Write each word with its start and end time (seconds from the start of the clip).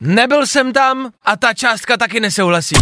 Nebyl 0.00 0.46
jsem 0.46 0.72
tam 0.72 1.10
a 1.24 1.36
ta 1.36 1.54
částka 1.54 1.96
taky 1.96 2.20
nesouhlasí. 2.20 2.76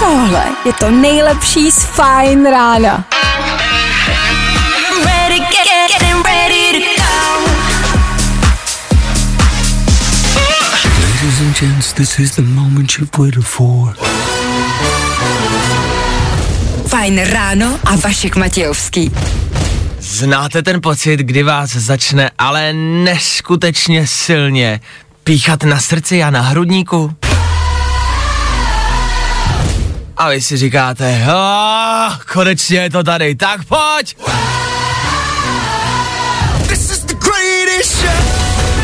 Tohle 0.00 0.44
je 0.64 0.72
to 0.72 0.90
nejlepší 0.90 1.70
z 1.70 1.84
Fine 1.84 2.50
rána. 2.50 3.04
Ladies 11.02 11.40
and 11.40 11.60
gents, 11.60 11.92
this 11.92 12.18
is 12.18 12.36
the 12.36 12.42
moment 12.42 12.98
you've 12.98 13.18
waited 13.18 13.44
for. 13.44 13.94
Fajn 16.86 17.24
ráno 17.24 17.80
a 17.84 17.96
Vašek 17.96 18.36
Matějovský. 18.36 19.12
Znáte 20.10 20.62
ten 20.62 20.80
pocit, 20.80 21.20
kdy 21.20 21.42
vás 21.42 21.70
začne 21.70 22.30
ale 22.38 22.72
neskutečně 22.72 24.06
silně 24.06 24.80
píchat 25.24 25.62
na 25.62 25.80
srdci 25.80 26.22
a 26.22 26.30
na 26.30 26.40
hrudníku? 26.40 27.16
A 30.16 30.28
vy 30.28 30.40
si 30.40 30.56
říkáte, 30.56 31.26
oh, 31.28 32.16
konečně 32.32 32.78
je 32.78 32.90
to 32.90 33.02
tady, 33.04 33.34
tak 33.34 33.64
pojď! 33.64 34.16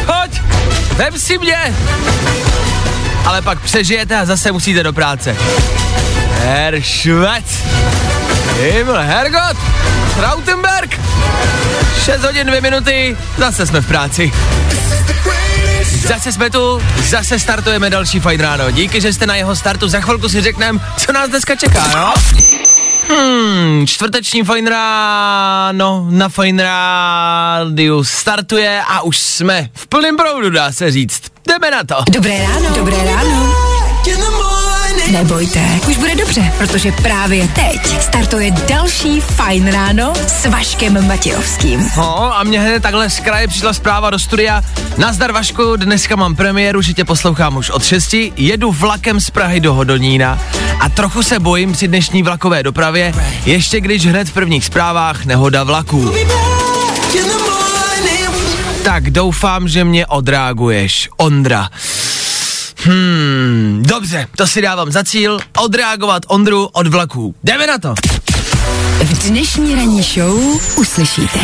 Pojď, 0.07 0.43
vem 0.97 1.19
si 1.19 1.39
mě! 1.39 1.75
Ale 3.27 3.43
pak 3.43 3.61
přežijete 3.61 4.17
a 4.17 4.25
zase 4.25 4.53
musíte 4.53 4.83
do 4.83 4.93
práce. 4.93 5.37
Herr 6.31 6.81
Švec! 6.81 7.45
Himmel, 8.61 8.99
Hergot! 8.99 9.57
Trautenberg! 10.17 11.01
6 12.05 12.25
hodin 12.25 12.47
2 12.47 12.61
minuty, 12.61 13.17
zase 13.39 13.67
jsme 13.67 13.81
v 13.81 13.89
práci. 13.89 14.33
Zase 16.09 16.33
jsme 16.33 16.51
tu, 16.51 16.83
zase 17.03 17.39
startujeme 17.39 17.91
další 17.91 18.21
fajn 18.21 18.41
ráno. 18.41 18.71
Díky, 18.71 19.01
že 19.01 19.13
jste 19.13 19.27
na 19.27 19.37
jeho 19.37 19.57
startu, 19.57 19.89
za 19.89 20.01
chvilku 20.01 20.29
si 20.29 20.41
řekneme, 20.41 20.81
co 20.97 21.13
nás 21.13 21.29
dneska 21.29 21.57
čeká, 21.57 21.85
jo? 21.97 22.13
Hmm, 23.09 23.87
čtvrteční 23.87 24.43
fajn 24.45 24.67
ráno 24.67 26.07
na 26.11 26.29
fajn 26.29 26.59
rádiu 26.59 28.05
startuje 28.05 28.83
a 28.89 29.01
už 29.01 29.19
jsme 29.19 29.69
v 29.75 29.87
plném 29.87 30.17
proudu, 30.17 30.51
dá 30.51 30.73
se 30.73 30.91
říct. 30.91 31.23
Jdeme 31.49 31.71
na 31.71 31.85
to. 31.85 31.95
Dobré 32.11 32.39
ráno. 32.43 32.77
Dobré 32.77 32.97
ráno. 33.05 33.64
Nebojte, 35.15 35.81
už 35.89 35.97
bude 35.97 36.15
dobře, 36.15 36.53
protože 36.59 36.93
právě 36.93 37.49
teď 37.49 38.03
startuje 38.03 38.51
další 38.51 39.21
Fajn 39.21 39.67
ráno 39.67 40.13
s 40.27 40.47
Vaškem 40.47 41.07
Matějovským. 41.07 41.91
No 41.97 42.39
a 42.39 42.43
mě 42.43 42.61
hned 42.61 42.83
takhle 42.83 43.11
z 43.11 43.21
kraje 43.21 43.49
přišla 43.49 43.73
zpráva 43.73 44.11
do 44.11 44.19
studia. 44.19 44.63
Nazdar 44.97 45.33
Vašku, 45.33 45.77
dneska 45.77 46.17
mám 46.17 46.37
premiéru, 46.37 46.83
že 46.83 46.93
tě 46.93 47.05
poslouchám 47.05 47.57
už 47.57 47.71
od 47.71 47.85
6. 47.85 48.15
Jedu 48.37 48.73
vlakem 48.73 49.21
z 49.21 49.31
Prahy 49.31 49.61
do 49.61 49.75
Hodonína 49.75 50.39
a 50.81 50.89
trochu 50.89 51.23
se 51.23 51.41
bojím 51.41 51.73
při 51.73 51.89
dnešní 51.89 52.23
vlakové 52.23 52.63
dopravě, 52.63 53.15
ještě 53.47 53.81
když 53.81 54.07
hned 54.07 54.29
v 54.29 54.33
prvních 54.33 54.65
zprávách 54.65 55.25
nehoda 55.25 55.65
vlaků. 55.65 56.15
Tak 58.85 59.11
doufám, 59.11 59.69
že 59.69 59.85
mě 59.85 60.07
odreaguješ, 60.07 61.09
Ondra. 61.17 61.69
Hmm, 62.87 63.83
dobře, 63.87 64.27
to 64.37 64.47
si 64.47 64.63
dávám 64.63 64.93
za 64.93 65.05
cíl, 65.05 65.39
odreagovat 65.59 66.23
Ondru 66.27 66.67
od 66.73 66.87
vlaků. 66.87 67.35
Jdeme 67.45 67.67
na 67.67 67.79
to. 67.79 67.95
Dnešní 69.29 69.75
ranní 69.75 70.03
show 70.03 70.61
uslyšíte. 70.77 71.39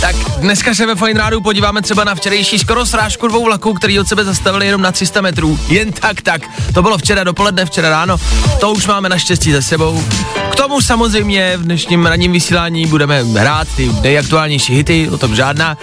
Tak 0.00 0.16
dneska 0.38 0.74
se 0.74 0.86
ve 0.86 0.94
Fine 0.94 1.20
Rádu 1.20 1.40
podíváme 1.40 1.82
třeba 1.82 2.04
na 2.04 2.14
včerejší 2.14 2.58
skoro 2.58 2.86
srážku 2.86 3.28
dvou 3.28 3.44
vlaků, 3.44 3.74
který 3.74 4.00
od 4.00 4.08
sebe 4.08 4.24
zastavili 4.24 4.66
jenom 4.66 4.82
na 4.82 4.92
300 4.92 5.20
metrů. 5.20 5.58
Jen 5.68 5.92
tak, 5.92 6.22
tak. 6.22 6.42
To 6.74 6.82
bylo 6.82 6.98
včera 6.98 7.24
dopoledne, 7.24 7.64
včera 7.64 7.90
ráno. 7.90 8.16
To 8.60 8.72
už 8.72 8.86
máme 8.86 9.08
naštěstí 9.08 9.52
za 9.52 9.62
sebou. 9.62 10.04
K 10.52 10.56
tomu 10.56 10.80
samozřejmě 10.80 11.56
v 11.56 11.62
dnešním 11.62 12.06
ranním 12.06 12.32
vysílání 12.32 12.86
budeme 12.86 13.22
hrát 13.22 13.68
ty 13.76 13.92
nejaktuálnější 14.02 14.74
hity, 14.74 15.08
o 15.10 15.18
tom 15.18 15.36
žádná. 15.36 15.78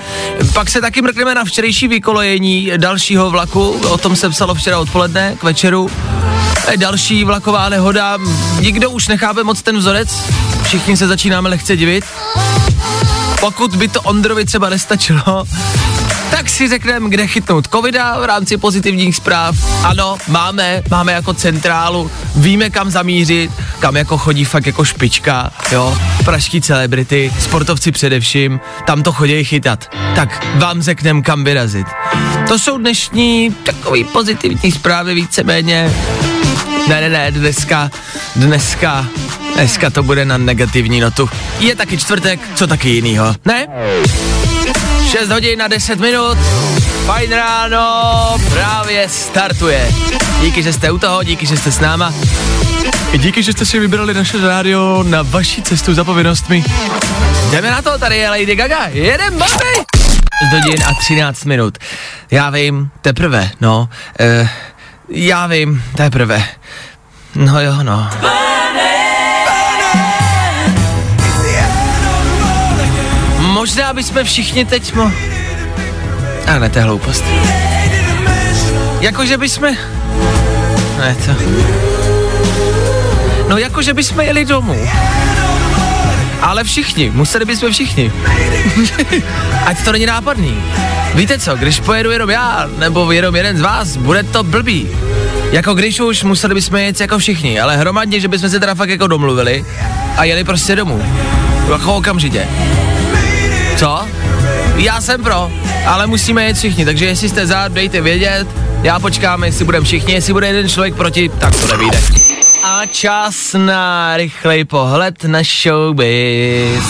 Pak 0.54 0.70
se 0.70 0.82
taky 0.82 1.02
mrkneme 1.02 1.36
na 1.36 1.46
včerejší 1.46 1.88
vykolojení 1.88 2.72
dalšího 2.78 3.30
vlaku, 3.30 3.70
o 3.90 3.98
tom 3.98 4.16
se 4.16 4.30
psalo 4.30 4.56
včera 4.56 4.80
odpoledne 4.80 5.36
k 5.40 5.44
večeru. 5.44 5.90
Další 6.76 7.24
vlaková 7.24 7.70
nehoda, 7.70 8.18
nikdo 8.60 8.90
už 8.90 9.08
nechápe 9.08 9.44
moc 9.44 9.62
ten 9.62 9.78
vzorec, 9.78 10.10
všichni 10.64 10.98
se 10.98 11.08
začínáme 11.08 11.50
lehce 11.50 11.78
divit. 11.78 12.06
Pokud 13.40 13.76
by 13.76 13.88
to 13.88 14.02
Ondrovi 14.02 14.46
třeba 14.46 14.70
nestačilo, 14.70 15.46
tak 16.32 16.50
si 16.50 16.70
řekneme, 16.70 17.10
kde 17.10 17.28
chytnout 17.28 17.68
covida 17.68 18.20
v 18.20 18.26
rámci 18.26 18.58
pozitivních 18.58 19.16
zpráv. 19.16 19.56
Ano, 19.84 20.18
máme, 20.28 20.84
máme 20.92 21.14
jako 21.14 21.34
centrálu, 21.34 22.12
víme 22.36 22.70
kam 22.70 22.92
zamířit, 22.92 23.52
kam 23.80 23.96
jako 23.96 24.18
chodí 24.18 24.46
fakt 24.46 24.66
jako 24.66 24.86
špička, 24.86 25.52
jo, 25.72 25.98
pražský 26.26 26.62
celebrity, 26.62 27.34
sportovci 27.40 27.92
především, 27.92 28.60
tam 28.88 29.04
to 29.04 29.12
chodí 29.12 29.44
chytat. 29.44 29.90
Tak 30.16 30.46
vám 30.56 30.82
řekneme, 30.82 31.22
kam 31.22 31.44
vyrazit. 31.44 31.88
To 32.48 32.60
jsou 32.60 32.78
dnešní 32.78 33.52
takový 33.52 34.04
pozitivní 34.04 34.72
zprávy 34.72 35.14
víceméně. 35.14 35.94
Ne, 36.88 37.02
ne, 37.02 37.10
ne, 37.10 37.32
dneska, 37.32 37.90
dneska, 38.36 39.06
dneska 39.54 39.90
to 39.90 40.04
bude 40.04 40.26
na 40.26 40.38
negativní 40.38 41.00
notu. 41.00 41.30
Je 41.60 41.76
taky 41.76 41.98
čtvrtek, 41.98 42.40
co 42.56 42.68
taky 42.68 42.90
jinýho, 42.90 43.36
ne? 43.46 43.68
6 45.12 45.30
hodin 45.30 45.60
na 45.60 45.68
10 45.68 46.00
minut, 46.00 46.38
fajn 47.06 47.32
ráno, 47.32 48.36
právě 48.50 49.10
startuje. 49.10 49.92
Díky, 50.42 50.64
že 50.64 50.74
jste 50.74 50.92
u 50.92 50.98
toho, 50.98 51.24
díky, 51.24 51.46
že 51.46 51.58
jste 51.58 51.72
s 51.72 51.80
náma. 51.80 52.14
Díky, 53.18 53.44
že 53.44 53.54
jste 53.54 53.66
si 53.66 53.80
vybrali 53.80 54.14
naše 54.14 54.48
rádio 54.48 55.04
na 55.08 55.22
vaši 55.22 55.62
cestu 55.62 55.94
za 55.94 56.04
povinnostmi. 56.04 56.64
Jdeme 57.52 57.72
na 57.72 57.82
to, 57.82 57.98
tady 57.98 58.18
je 58.18 58.30
Lady 58.30 58.56
Gaga, 58.56 58.88
jedem 58.92 59.38
babi! 59.38 59.86
Z 60.50 60.54
hodin 60.54 60.84
a 60.88 60.94
13 60.94 61.46
minut. 61.46 61.78
Já 62.32 62.50
vím, 62.50 62.90
teprve, 63.02 63.52
no. 63.62 63.90
Uh, 64.42 64.48
já 65.14 65.48
vím, 65.48 65.84
teprve. 65.96 66.44
No 67.36 67.62
jo, 67.62 67.84
no. 67.84 68.10
Možná 73.40 73.94
bychom 73.94 74.24
všichni 74.24 74.66
teď 74.66 74.94
mo... 74.94 75.12
A 76.48 76.60
ne, 76.60 76.70
to 76.70 76.80
je 76.80 76.84
hloupost. 76.84 77.24
Jakože 79.00 79.38
bychom... 79.38 79.76
Ne, 80.98 81.16
to... 81.26 81.32
No 83.50 83.58
jakože 83.58 83.94
bychom 83.94 84.22
jeli 84.22 84.46
domů. 84.46 84.90
Ale 86.44 86.64
všichni, 86.64 87.10
museli 87.10 87.46
bychom 87.46 87.72
všichni. 87.72 88.12
Ať 89.66 89.84
to 89.84 89.92
není 89.92 90.06
nápadný. 90.06 90.64
Víte 91.16 91.40
co, 91.40 91.56
když 91.56 91.80
pojedu 91.80 92.12
jenom 92.12 92.30
já, 92.30 92.70
nebo 92.78 93.12
jenom 93.12 93.36
jeden 93.36 93.58
z 93.58 93.62
vás, 93.62 93.98
bude 93.98 94.24
to 94.24 94.44
blbý. 94.44 94.88
Jako 95.52 95.74
když 95.74 96.00
už 96.00 96.24
museli 96.24 96.54
bychom 96.54 96.78
jet 96.78 97.02
jako 97.02 97.20
všichni, 97.20 97.60
ale 97.60 97.78
hromadně, 97.78 98.20
že 98.20 98.28
bychom 98.28 98.50
se 98.50 98.60
teda 98.60 98.76
fakt 98.76 98.90
jako 98.90 99.08
domluvili 99.08 99.66
a 100.18 100.24
jeli 100.24 100.44
prostě 100.44 100.76
domů. 100.76 101.06
Jako 101.72 101.96
okamžitě. 101.96 102.48
Co? 103.78 104.08
Já 104.76 105.02
jsem 105.02 105.24
pro, 105.24 105.52
ale 105.86 106.08
musíme 106.08 106.44
jet 106.44 106.58
všichni, 106.58 106.86
takže 106.86 107.06
jestli 107.06 107.30
jste 107.30 107.48
za, 107.48 107.68
dejte 107.68 108.02
vědět, 108.02 108.48
já 108.82 109.00
počkám, 109.00 109.44
jestli 109.44 109.66
budeme 109.66 109.86
všichni, 109.86 110.14
jestli 110.14 110.34
bude 110.34 110.48
jeden 110.48 110.70
člověk 110.70 110.96
proti, 110.96 111.30
tak 111.30 111.56
to 111.56 111.78
nevíde. 111.78 112.33
A 112.64 112.86
čas 112.86 113.56
na 113.60 114.18
rychlej 114.18 114.66
pohled 114.66 115.24
na 115.24 115.44
showbiz. 115.44 116.84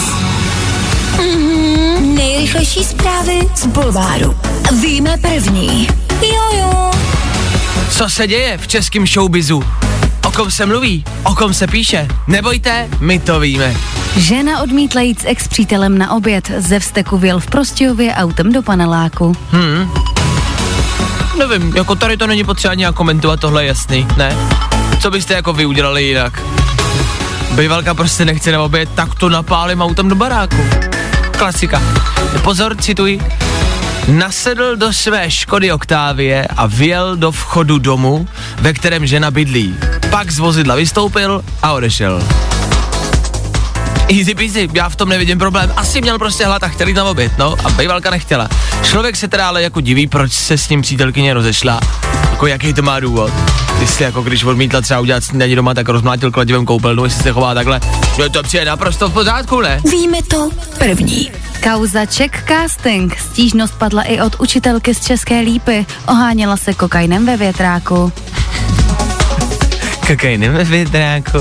Nejrychlejší 2.00 2.84
zprávy 2.84 3.40
z 3.56 3.66
Bulváru. 3.66 4.38
Víme 4.82 5.18
první. 5.18 5.88
Jo, 6.22 6.60
jo. 6.60 6.92
Co 7.90 8.10
se 8.10 8.28
děje 8.28 8.58
v 8.58 8.68
českém 8.68 9.08
showbizu? 9.08 9.64
O 10.26 10.32
kom 10.32 10.52
se 10.52 10.66
mluví? 10.66 11.04
O 11.24 11.36
kom 11.36 11.54
se 11.54 11.68
píše? 11.68 12.08
Nebojte, 12.28 12.90
my 13.00 13.20
to 13.20 13.40
víme. 13.40 13.76
Žena 14.16 14.62
odmítla 14.62 15.02
jít 15.02 15.22
s 15.22 15.26
ex-přítelem 15.26 15.98
na 15.98 16.12
oběd. 16.12 16.52
Ze 16.58 16.80
vzteku 16.80 17.18
věl 17.18 17.40
v 17.40 17.48
Prostějově 17.48 18.16
autem 18.16 18.52
do 18.52 18.62
paneláku. 18.62 19.36
Nevím, 21.38 21.74
jako 21.76 21.96
tady 21.96 22.18
to 22.18 22.28
není 22.28 22.44
potřeba 22.44 22.74
nějak 22.74 22.96
komentovat, 22.96 23.40
tohle 23.40 23.64
je 23.64 23.68
jasný, 23.68 24.08
ne? 24.18 24.38
Co 25.04 25.12
byste 25.12 25.34
jako 25.34 25.54
vy 25.54 25.66
udělali 25.66 26.04
jinak? 26.04 26.42
Bývalka 27.56 27.94
prostě 27.94 28.26
nechce 28.26 28.52
na 28.52 28.62
oběd, 28.62 28.90
tak 28.96 29.16
to 29.16 29.30
napálím 29.30 29.82
autem 29.82 30.10
do 30.10 30.16
baráku. 30.16 30.56
Klasika. 31.38 31.82
Pozor, 32.44 32.78
cituji. 32.78 33.22
Nasedl 34.08 34.76
do 34.76 34.94
své 34.94 35.32
Škody 35.32 35.72
Oktávie 35.72 36.48
a 36.48 36.66
vjel 36.66 37.16
do 37.16 37.32
vchodu 37.32 37.78
domu, 37.80 38.28
ve 38.62 38.74
kterém 38.74 39.06
žena 39.06 39.32
bydlí. 39.32 39.76
Pak 40.10 40.32
z 40.32 40.40
vozidla 40.40 40.76
vystoupil 40.76 41.44
a 41.62 41.72
odešel. 41.72 42.24
Easy 44.20 44.36
peasy, 44.36 44.70
já 44.74 44.90
v 44.90 44.96
tom 44.96 45.10
nevidím 45.10 45.40
problém. 45.40 45.74
Asi 45.76 46.02
měl 46.02 46.20
prostě 46.20 46.46
hlad 46.46 46.64
a 46.64 46.68
chtěli 46.68 46.94
tam 46.94 47.08
obět, 47.08 47.38
no 47.38 47.56
a 47.64 47.70
bejvalka 47.70 48.10
nechtěla. 48.10 48.50
Člověk 48.84 49.16
se 49.16 49.28
teda 49.28 49.48
ale 49.48 49.64
jako 49.64 49.82
diví, 49.82 50.08
proč 50.08 50.32
se 50.32 50.58
s 50.58 50.70
ním 50.70 50.82
přítelkyně 50.82 51.34
rozešla. 51.34 51.80
Jako 52.32 52.48
jaký 52.48 52.74
to 52.74 52.82
má 52.82 53.00
důvod? 53.00 53.32
Jestli 53.80 54.06
jako 54.06 54.22
když 54.22 54.44
odmítla 54.44 54.82
třeba 54.82 55.00
udělat 55.00 55.24
snídaní 55.24 55.56
doma, 55.56 55.74
tak 55.74 55.90
rozmlátil 55.90 56.32
kladivem 56.32 56.66
koupelnu, 56.66 57.04
jestli 57.04 57.24
se 57.24 57.32
chová 57.32 57.54
takhle. 57.54 57.80
No 58.20 58.30
to 58.30 58.44
přijde 58.44 58.66
naprosto 58.66 59.10
v 59.10 59.14
pořádku, 59.14 59.62
ne? 59.62 59.82
Víme 59.92 60.18
to 60.28 60.50
první. 60.78 61.32
Kauza 61.64 62.06
Czech 62.06 62.44
Casting. 62.48 63.18
Stížnost 63.18 63.74
padla 63.78 64.04
i 64.04 64.22
od 64.22 64.36
učitelky 64.40 64.96
z 64.96 65.06
České 65.06 65.40
lípy. 65.40 65.86
Oháněla 66.08 66.58
se 66.58 66.74
kokainem 66.74 67.26
ve 67.26 67.38
větráku. 67.38 68.12
Kokainem 70.08 70.54
ve 70.54 70.64
větráku. 70.64 71.38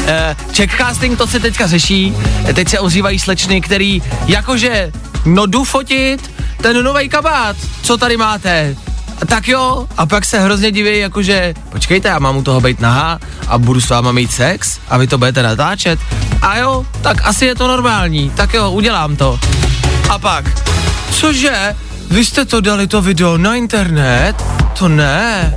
Uh, 0.00 0.52
check 0.52 0.76
casting 0.76 1.18
to 1.18 1.26
se 1.26 1.40
teďka 1.40 1.66
řeší, 1.66 2.14
teď 2.54 2.68
se 2.68 2.78
ozývají 2.78 3.18
slečny, 3.18 3.60
který 3.60 4.02
jakože, 4.26 4.92
no 5.24 5.46
jdu 5.46 5.64
fotit 5.64 6.30
ten 6.62 6.84
nový 6.84 7.08
kabát, 7.08 7.56
co 7.82 7.96
tady 7.96 8.16
máte, 8.16 8.76
tak 9.26 9.48
jo, 9.48 9.86
a 9.96 10.06
pak 10.06 10.24
se 10.24 10.40
hrozně 10.40 10.72
diví, 10.72 10.98
jakože, 10.98 11.54
počkejte, 11.72 12.08
já 12.08 12.18
mám 12.18 12.36
u 12.36 12.42
toho 12.42 12.60
být 12.60 12.80
nahá 12.80 13.18
a 13.48 13.58
budu 13.58 13.80
s 13.80 13.88
váma 13.88 14.12
mít 14.12 14.32
sex 14.32 14.78
a 14.88 14.98
vy 14.98 15.06
to 15.06 15.18
budete 15.18 15.42
natáčet. 15.42 15.98
A 16.42 16.56
jo, 16.58 16.86
tak 17.02 17.20
asi 17.24 17.46
je 17.46 17.54
to 17.54 17.68
normální, 17.68 18.30
tak 18.30 18.54
jo, 18.54 18.70
udělám 18.70 19.16
to. 19.16 19.38
A 20.10 20.18
pak, 20.18 20.44
cože, 21.10 21.76
vy 22.10 22.24
jste 22.24 22.44
to 22.44 22.60
dali 22.60 22.86
to 22.86 23.02
video 23.02 23.38
na 23.38 23.54
internet? 23.54 24.44
To 24.78 24.88
ne. 24.88 25.54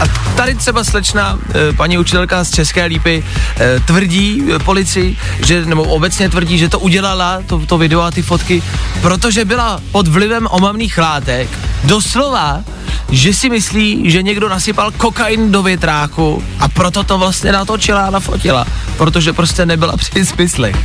A 0.00 0.04
tady 0.36 0.54
třeba 0.54 0.84
slečna, 0.84 1.38
e, 1.54 1.72
paní 1.72 1.98
učitelka 1.98 2.44
z 2.44 2.50
České 2.50 2.84
lípy, 2.84 3.24
e, 3.60 3.80
tvrdí 3.80 4.42
e, 4.54 4.58
policii, 4.58 5.16
že, 5.46 5.64
nebo 5.64 5.82
obecně 5.82 6.28
tvrdí, 6.28 6.58
že 6.58 6.68
to 6.68 6.78
udělala, 6.78 7.42
to, 7.46 7.66
to 7.66 7.78
video 7.78 8.00
a 8.00 8.10
ty 8.10 8.22
fotky, 8.22 8.62
protože 9.02 9.44
byla 9.44 9.80
pod 9.92 10.08
vlivem 10.08 10.48
omamných 10.50 10.98
látek. 10.98 11.48
Doslova, 11.84 12.64
že 13.10 13.34
si 13.34 13.50
myslí, 13.50 14.10
že 14.10 14.22
někdo 14.22 14.48
nasypal 14.48 14.90
kokain 14.90 15.52
do 15.52 15.62
větráku 15.62 16.44
a 16.60 16.68
proto 16.68 17.02
to 17.02 17.18
vlastně 17.18 17.52
natočila 17.52 18.06
a 18.06 18.10
nafotila, 18.10 18.66
protože 18.96 19.32
prostě 19.32 19.66
nebyla 19.66 19.96
při 19.96 20.26
smyslech. 20.26 20.76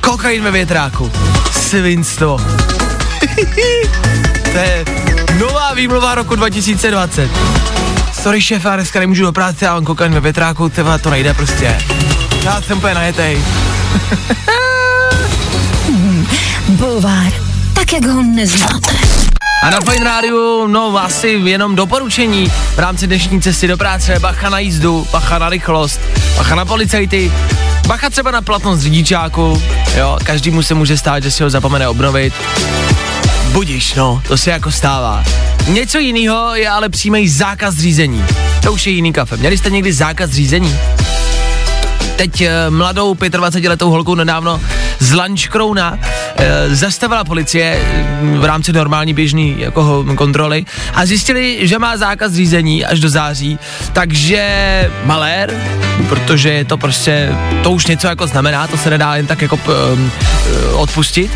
Kokain 0.00 0.42
ve 0.42 0.50
větráku. 0.50 1.12
Svinstvo. 1.52 2.38
to 4.52 4.58
je 4.58 4.84
nová 5.38 5.74
výmluva 5.74 6.14
roku 6.14 6.36
2020 6.36 7.30
sorry 8.24 8.40
šéfe, 8.40 8.70
dneska 8.74 9.00
nemůžu 9.00 9.22
do 9.22 9.32
práce, 9.32 9.64
já 9.64 9.74
mám 9.74 9.84
kokain 9.84 10.14
ve 10.14 10.20
větráku, 10.20 10.68
teba, 10.68 10.98
to 10.98 11.10
nejde 11.10 11.34
prostě. 11.34 11.78
Já 12.44 12.62
jsem 12.62 12.78
úplně 12.78 12.94
najetej. 12.94 13.38
Bulvár, 16.68 17.32
tak 17.74 17.92
jak 17.92 18.06
ho 18.06 18.22
neznáte. 18.22 18.96
A 19.62 19.70
na 19.70 19.80
Fine 19.80 20.04
Rádiu, 20.04 20.66
no 20.66 20.98
asi 20.98 21.28
jenom 21.28 21.76
doporučení 21.76 22.52
v 22.74 22.78
rámci 22.78 23.06
dnešní 23.06 23.42
cesty 23.42 23.68
do 23.68 23.76
práce, 23.76 24.18
bacha 24.18 24.50
na 24.50 24.58
jízdu, 24.58 25.06
bacha 25.12 25.38
na 25.38 25.48
rychlost, 25.48 26.00
bacha 26.36 26.54
na 26.54 26.64
policajty, 26.64 27.32
bacha 27.86 28.10
třeba 28.10 28.30
na 28.30 28.42
platnost 28.42 28.80
řidičáku, 28.80 29.62
jo, 29.96 30.18
každému 30.24 30.62
se 30.62 30.74
může 30.74 30.98
stát, 30.98 31.22
že 31.22 31.30
si 31.30 31.42
ho 31.42 31.50
zapomene 31.50 31.88
obnovit. 31.88 32.34
Budíš, 33.54 33.94
no, 33.94 34.22
to 34.28 34.36
se 34.36 34.50
jako 34.50 34.72
stává. 34.72 35.24
Něco 35.68 35.98
jiného 35.98 36.54
je 36.54 36.68
ale 36.68 36.88
přímý 36.88 37.28
zákaz 37.28 37.74
řízení. 37.74 38.24
To 38.62 38.72
už 38.72 38.86
je 38.86 38.92
jiný 38.92 39.12
kafe. 39.12 39.36
Měli 39.36 39.58
jste 39.58 39.70
někdy 39.70 39.92
zákaz 39.92 40.30
řízení? 40.30 40.76
Teď 42.16 42.40
uh, 42.40 42.48
mladou 42.68 43.14
25-letou 43.14 43.90
holku 43.90 44.14
nedávno 44.14 44.60
z 44.98 45.12
Lančkrouna 45.12 45.92
uh, 45.92 46.44
zastavila 46.70 47.24
policie 47.24 47.80
uh, 48.22 48.38
v 48.38 48.44
rámci 48.44 48.72
normální 48.72 49.14
běžný 49.14 49.54
jako 49.58 50.04
kontroly 50.16 50.64
a 50.94 51.06
zjistili, 51.06 51.58
že 51.68 51.78
má 51.78 51.96
zákaz 51.96 52.32
řízení 52.32 52.84
až 52.84 53.00
do 53.00 53.08
září, 53.08 53.58
takže 53.92 54.90
malér, 55.04 55.54
protože 56.08 56.52
je 56.52 56.64
to 56.64 56.76
prostě, 56.76 57.32
to 57.62 57.70
už 57.70 57.86
něco 57.86 58.06
jako 58.06 58.26
znamená, 58.26 58.66
to 58.66 58.76
se 58.76 58.90
nedá 58.90 59.16
jen 59.16 59.26
tak 59.26 59.42
jako 59.42 59.56
uh, 59.56 60.80
odpustit. 60.80 61.30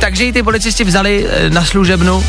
Takže 0.00 0.24
ji 0.24 0.32
ty 0.32 0.42
policisti 0.42 0.84
vzali 0.84 1.26
na 1.48 1.64
služebnu 1.64 2.24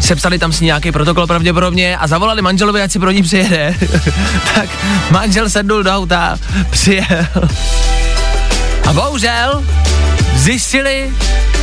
sepsali 0.00 0.38
tam 0.38 0.52
si 0.52 0.64
nějaký 0.64 0.92
protokol 0.92 1.26
pravděpodobně 1.26 1.96
a 1.96 2.06
zavolali 2.06 2.42
manželovi, 2.42 2.82
ať 2.82 2.92
si 2.92 2.98
pro 2.98 3.10
ní 3.10 3.22
přijede. 3.22 3.74
tak 4.54 4.68
manžel 5.10 5.50
sednul 5.50 5.82
do 5.82 5.90
auta, 5.90 6.38
přijel. 6.70 7.28
A 8.88 8.92
bohužel 8.92 9.64
zjistili, 10.34 11.10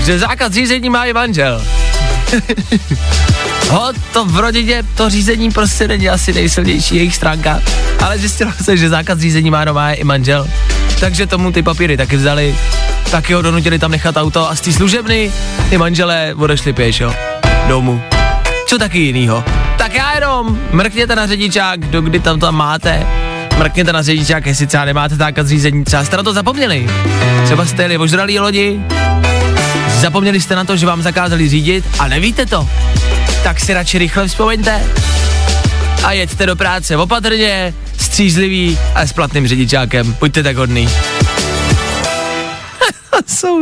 že 0.05 0.19
zákaz 0.19 0.53
řízení 0.53 0.89
má 0.89 1.05
i 1.05 1.13
manžel. 1.13 1.61
Ho, 3.69 3.93
to 4.13 4.25
v 4.25 4.39
rodině, 4.39 4.83
to 4.95 5.09
řízení 5.09 5.51
prostě 5.51 5.87
není 5.87 6.09
asi 6.09 6.33
nejsilnější 6.33 6.95
jejich 6.95 7.15
stránka, 7.15 7.61
ale 8.03 8.17
zjistilo 8.17 8.51
se, 8.63 8.77
že 8.77 8.89
zákaz 8.89 9.19
řízení 9.19 9.51
má 9.51 9.65
doma 9.65 9.91
i 9.91 10.03
manžel. 10.03 10.47
Takže 10.99 11.27
tomu 11.27 11.51
ty 11.51 11.63
papíry 11.63 11.97
taky 11.97 12.17
vzali, 12.17 12.55
taky 13.11 13.33
ho 13.33 13.41
donutili 13.41 13.79
tam 13.79 13.91
nechat 13.91 14.17
auto 14.17 14.49
a 14.49 14.55
z 14.55 14.61
té 14.61 14.71
služebny 14.71 15.31
ty 15.69 15.77
manželé 15.77 16.33
odešli 16.37 16.73
pěšo 16.73 17.15
domů 17.67 18.14
co 18.65 18.77
taky 18.77 18.99
jinýho. 18.99 19.43
Tak 19.77 19.93
já 19.93 20.15
jenom, 20.15 20.59
mrkněte 20.71 21.15
na 21.15 21.27
řidičák, 21.27 21.79
kdo 21.79 22.01
kdy 22.01 22.19
tam 22.19 22.39
tam 22.39 22.55
máte, 22.55 23.07
mrkněte 23.57 23.93
na 23.93 24.01
řidičák, 24.01 24.45
jestli 24.45 24.67
třeba 24.67 24.85
nemáte 24.85 25.15
zákaz 25.15 25.47
řízení, 25.47 25.83
třeba 25.83 26.03
jste 26.03 26.17
na 26.17 26.23
to 26.23 26.33
zapomněli. 26.33 26.89
Třeba 27.45 27.65
jste 27.65 27.81
jeli 27.81 27.97
ožralí 27.97 28.39
lodi, 28.39 28.81
zapomněli 29.99 30.41
jste 30.41 30.55
na 30.55 30.63
to, 30.63 30.77
že 30.77 30.85
vám 30.85 31.01
zakázali 31.01 31.49
řídit 31.49 31.85
a 31.99 32.07
nevíte 32.07 32.45
to. 32.45 32.69
Tak 33.43 33.59
si 33.59 33.73
radši 33.73 33.97
rychle 33.97 34.27
vzpomeňte 34.27 34.81
a 36.03 36.11
jeďte 36.11 36.45
do 36.45 36.55
práce 36.55 36.97
opatrně, 36.97 37.73
střízlivý 37.97 38.79
a 38.95 39.07
s 39.07 39.13
platným 39.13 39.47
řidičákem. 39.47 40.15
Buďte 40.19 40.43
tak 40.43 40.55
hodný. 40.55 40.89
Jsou 43.27 43.61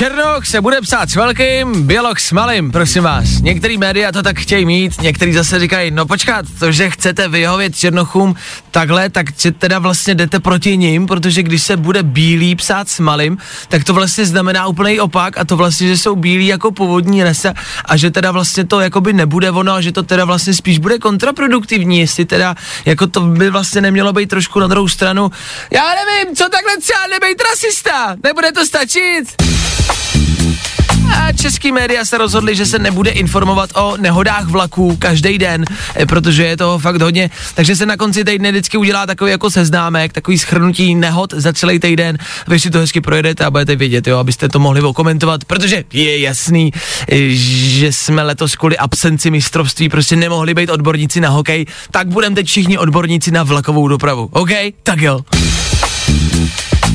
Černoch 0.00 0.46
se 0.46 0.60
bude 0.60 0.80
psát 0.80 1.10
s 1.10 1.14
velkým, 1.14 1.86
běloch 1.86 2.20
s 2.20 2.32
malým, 2.32 2.72
prosím 2.72 3.02
vás. 3.02 3.28
Některý 3.40 3.78
média 3.78 4.12
to 4.12 4.22
tak 4.22 4.38
chtějí 4.38 4.64
mít, 4.64 5.02
některý 5.02 5.32
zase 5.32 5.58
říkají, 5.58 5.90
no 5.90 6.06
počkat, 6.06 6.46
to, 6.58 6.72
že 6.72 6.90
chcete 6.90 7.28
vyhovět 7.28 7.76
Černochům 7.76 8.34
takhle, 8.70 9.10
tak 9.10 9.26
teda 9.58 9.78
vlastně 9.78 10.14
jdete 10.14 10.40
proti 10.40 10.76
ním, 10.76 11.06
protože 11.06 11.42
když 11.42 11.62
se 11.62 11.76
bude 11.76 12.02
bílý 12.02 12.54
psát 12.54 12.88
s 12.88 13.00
malým, 13.00 13.38
tak 13.68 13.84
to 13.84 13.94
vlastně 13.94 14.26
znamená 14.26 14.66
úplný 14.66 15.00
opak 15.00 15.38
a 15.38 15.44
to 15.44 15.56
vlastně, 15.56 15.88
že 15.88 15.98
jsou 15.98 16.16
bílí 16.16 16.46
jako 16.46 16.72
původní 16.72 17.24
resa 17.24 17.54
a 17.84 17.96
že 17.96 18.10
teda 18.10 18.30
vlastně 18.30 18.64
to 18.64 18.80
jakoby 18.80 19.12
nebude 19.12 19.50
ono 19.50 19.72
a 19.72 19.80
že 19.80 19.92
to 19.92 20.02
teda 20.02 20.24
vlastně 20.24 20.54
spíš 20.54 20.78
bude 20.78 20.98
kontraproduktivní, 20.98 22.00
jestli 22.00 22.24
teda 22.24 22.54
jako 22.84 23.06
to 23.06 23.20
by 23.20 23.50
vlastně 23.50 23.80
nemělo 23.80 24.12
být 24.12 24.28
trošku 24.28 24.60
na 24.60 24.66
druhou 24.66 24.88
stranu. 24.88 25.30
Já 25.70 25.84
nevím, 25.94 26.36
co 26.36 26.48
takhle 26.48 26.76
třeba 26.76 27.06
nebejt 27.10 27.42
rasista, 27.50 28.16
nebude 28.24 28.52
to 28.52 28.66
stačit? 28.66 29.24
A 31.14 31.32
český 31.32 31.72
média 31.72 32.04
se 32.04 32.18
rozhodli, 32.18 32.56
že 32.56 32.66
se 32.66 32.78
nebude 32.78 33.10
informovat 33.10 33.70
o 33.74 33.96
nehodách 33.96 34.44
vlaků 34.44 34.96
každý 34.96 35.38
den, 35.38 35.64
eh, 35.94 36.06
protože 36.06 36.46
je 36.46 36.56
toho 36.56 36.78
fakt 36.78 37.02
hodně. 37.02 37.30
Takže 37.54 37.76
se 37.76 37.86
na 37.86 37.96
konci 37.96 38.24
týdne 38.24 38.50
vždycky 38.50 38.76
udělá 38.76 39.06
takový 39.06 39.30
jako 39.30 39.50
seznámek, 39.50 40.12
takový 40.12 40.38
schrnutí 40.38 40.94
nehod 40.94 41.34
za 41.34 41.52
celý 41.52 41.78
týden. 41.78 42.18
Vy 42.48 42.60
si 42.60 42.70
to 42.70 42.78
hezky 42.78 43.00
projedete 43.00 43.44
a 43.44 43.50
budete 43.50 43.76
vědět, 43.76 44.06
jo, 44.06 44.18
abyste 44.18 44.48
to 44.48 44.58
mohli 44.58 44.80
okomentovat, 44.80 45.44
protože 45.44 45.84
je 45.92 46.20
jasný, 46.20 46.72
eh, 47.08 47.16
že 47.30 47.92
jsme 47.92 48.22
letos 48.22 48.56
kvůli 48.56 48.78
absenci 48.78 49.30
mistrovství 49.30 49.88
prostě 49.88 50.16
nemohli 50.16 50.54
být 50.54 50.70
odborníci 50.70 51.20
na 51.20 51.28
hokej, 51.28 51.66
tak 51.90 52.08
budeme 52.08 52.34
teď 52.34 52.46
všichni 52.46 52.78
odborníci 52.78 53.30
na 53.30 53.42
vlakovou 53.42 53.88
dopravu. 53.88 54.28
OK? 54.32 54.50
Tak 54.82 55.00
jo. 55.00 55.20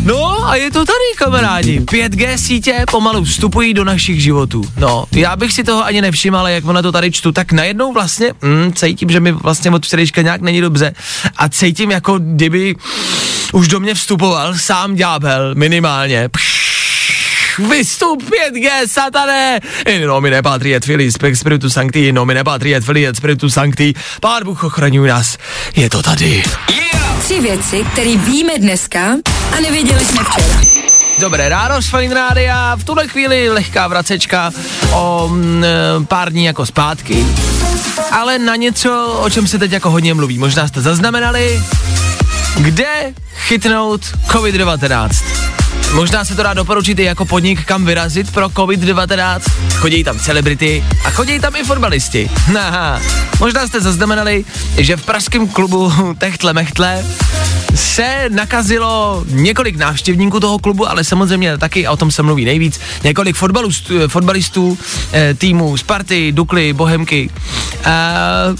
No 0.03 0.49
a 0.49 0.55
je 0.55 0.71
to 0.71 0.85
tady, 0.85 0.97
kamarádi. 1.17 1.79
5G 1.79 2.35
sítě 2.35 2.83
pomalu 2.91 3.23
vstupují 3.23 3.73
do 3.73 3.83
našich 3.83 4.23
životů. 4.23 4.63
No, 4.77 5.05
já 5.11 5.35
bych 5.35 5.53
si 5.53 5.63
toho 5.63 5.85
ani 5.85 6.01
nevšiml, 6.01 6.37
ale 6.37 6.51
jak 6.51 6.63
na 6.63 6.81
to 6.81 6.91
tady 6.91 7.11
čtu, 7.11 7.31
tak 7.31 7.51
najednou 7.51 7.93
vlastně 7.93 8.33
mm, 8.41 8.73
cítím, 8.73 9.09
že 9.09 9.19
mi 9.19 9.31
vlastně 9.31 9.71
od 9.71 9.85
včerejška 9.85 10.21
nějak 10.21 10.41
není 10.41 10.61
dobře 10.61 10.93
a 11.37 11.49
cítím 11.49 11.91
jako 11.91 12.19
kdyby 12.19 12.75
už 13.53 13.67
do 13.67 13.79
mě 13.79 13.93
vstupoval 13.93 14.53
sám 14.57 14.95
ďábel 14.95 15.55
minimálně. 15.55 16.29
Pš, 16.29 17.59
vystup 17.69 18.23
5G, 18.23 18.69
satané! 18.87 19.59
In 19.87 20.07
nomine 20.07 20.41
patri 20.41 20.75
et 20.75 20.85
filii 20.85 21.11
spiritu 21.33 21.69
sancti, 21.69 22.07
in 22.07 22.15
nomine 22.15 22.43
patri 22.43 22.75
et 22.75 22.85
filii 22.85 23.07
et 23.07 23.15
spiritu 23.15 23.49
sancti. 23.49 23.93
Pán 24.21 24.43
Bůh 24.43 24.63
ochraňuj 24.63 25.07
nás. 25.07 25.37
Je 25.75 25.89
to 25.89 26.01
tady. 26.01 26.43
Yeah! 26.69 26.85
Tři 27.25 27.41
věci, 27.41 27.86
které 27.91 28.17
víme 28.17 28.60
dneska 28.60 29.01
a 29.58 29.60
nevěděli 29.62 30.05
jsme 30.05 30.24
včera. 30.24 30.62
Dobré 31.20 31.50
ráno 31.50 31.82
z 31.82 31.89
Fine 31.89 32.15
Rádia, 32.15 32.75
v 32.75 32.84
tuhle 32.84 33.08
chvíli 33.08 33.50
lehká 33.50 33.88
vracečka 33.88 34.51
o 34.91 35.29
mm, 35.32 35.65
pár 36.08 36.32
dní 36.32 36.46
jako 36.46 36.65
zpátky. 36.65 37.25
ale 38.12 38.39
na 38.39 38.55
něco, 38.55 39.20
o 39.24 39.29
čem 39.29 39.48
se 39.48 39.60
teď 39.60 39.72
jako 39.72 39.91
hodně 39.91 40.13
mluví. 40.13 40.38
Možná 40.38 40.67
jste 40.67 40.82
zaznamenali, 40.82 41.63
kde 42.58 43.13
chytnout 43.36 44.01
COVID-19. 44.27 45.10
Možná 45.94 46.25
se 46.25 46.36
to 46.36 46.44
dá 46.44 46.53
doporučit 46.53 47.00
i 47.00 47.03
jako 47.03 47.25
podnik, 47.25 47.65
kam 47.65 47.86
vyrazit 47.86 48.32
pro 48.32 48.48
COVID-19. 48.48 49.41
Chodí 49.75 50.03
tam 50.03 50.20
celebrity 50.20 50.84
a 51.05 51.10
chodí 51.10 51.39
tam 51.39 51.55
i 51.55 51.63
fotbalisti. 51.63 52.29
Aha. 52.60 53.01
Možná 53.39 53.67
jste 53.67 53.82
zaznamenali, 53.82 54.46
že 54.77 54.98
v 54.98 55.05
pražském 55.05 55.48
klubu 55.48 55.94
Techtle 56.17 56.53
Mechtle 56.53 57.05
se 57.75 58.25
nakazilo 58.29 59.24
několik 59.27 59.75
návštěvníků 59.75 60.39
toho 60.39 60.60
klubu, 60.60 60.89
ale 60.89 61.03
samozřejmě 61.03 61.58
taky, 61.58 61.88
o 61.88 61.98
tom 61.98 62.12
se 62.12 62.24
mluví 62.24 62.46
nejvíc, 62.46 62.79
několik 63.03 63.36
fotbalistů, 63.36 64.08
fotbalistů 64.08 64.77
eh, 65.13 65.34
týmu 65.34 65.77
Sparty, 65.77 66.32
Dukly, 66.32 66.74
Bohemky. 66.74 67.29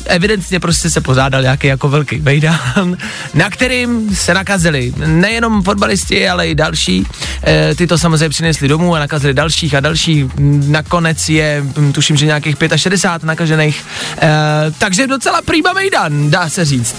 Evidentně 0.06 0.60
prostě 0.60 0.90
se 0.90 1.02
pozádal 1.02 1.42
nějaký 1.42 1.68
jako 1.68 1.90
velký 1.90 2.16
vejdán, 2.16 2.98
na 3.34 3.50
kterým 3.50 4.16
se 4.16 4.34
nakazili 4.34 4.94
nejenom 5.06 5.64
fotbalisti, 5.64 6.30
ale 6.30 6.48
i 6.48 6.56
další. 6.56 7.08
E, 7.48 7.76
ty 7.76 7.88
to 7.88 7.98
samozřejmě 7.98 8.30
přinesli 8.30 8.68
domů 8.68 8.96
a 8.96 9.00
nakazili 9.00 9.34
dalších 9.34 9.76
a 9.76 9.80
dalších. 9.80 10.26
Nakonec 10.68 11.30
je, 11.30 11.64
hm, 11.78 11.94
tuším, 11.94 12.18
že 12.18 12.26
nějakých 12.26 12.56
65 12.76 13.28
nakažených. 13.28 13.86
E, 14.22 14.30
takže 14.78 15.08
docela 15.08 15.42
prýma 15.42 15.74
mejdan, 15.74 16.30
dá 16.30 16.50
se 16.50 16.66
říct. 16.66 16.96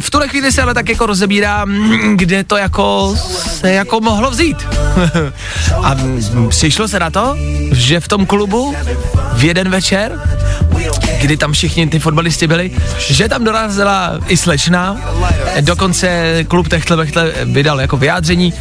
V 0.00 0.10
tuhle 0.10 0.28
chvíli 0.28 0.52
se 0.52 0.62
ale 0.62 0.74
tak 0.74 0.88
jako 0.88 1.06
rozebírá, 1.06 1.41
hm, 1.64 2.16
kde 2.16 2.44
to 2.44 2.56
jako 2.56 3.16
se 3.60 3.72
jako 3.72 4.00
mohlo 4.00 4.30
vzít. 4.30 4.56
a 5.82 5.96
přišlo 6.48 6.88
se 6.88 6.98
na 6.98 7.10
to, 7.10 7.36
že 7.72 8.00
v 8.00 8.08
tom 8.08 8.26
klubu 8.26 8.74
v 9.32 9.44
jeden 9.44 9.70
večer 9.70 10.20
kdy 11.22 11.36
tam 11.36 11.52
všichni 11.52 11.86
ty 11.86 11.98
fotbalisti 11.98 12.46
byli, 12.46 12.70
že 12.98 13.28
tam 13.28 13.44
dorazila 13.44 14.18
i 14.28 14.36
slečna, 14.36 14.96
dokonce 15.60 16.36
klub 16.48 16.68
Techtle 16.68 16.96
Bechtle 16.96 17.32
vydal 17.44 17.80
jako 17.80 17.96
vyjádření 17.96 18.52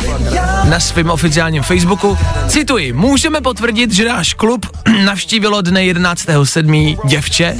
na 0.69 0.79
svém 0.79 1.09
oficiálním 1.09 1.63
Facebooku. 1.63 2.17
Cituji, 2.47 2.93
můžeme 2.93 3.41
potvrdit, 3.41 3.91
že 3.91 4.05
náš 4.05 4.33
klub 4.33 4.65
navštívilo 5.05 5.61
dne 5.61 5.81
11.7. 5.81 7.07
děvče, 7.07 7.55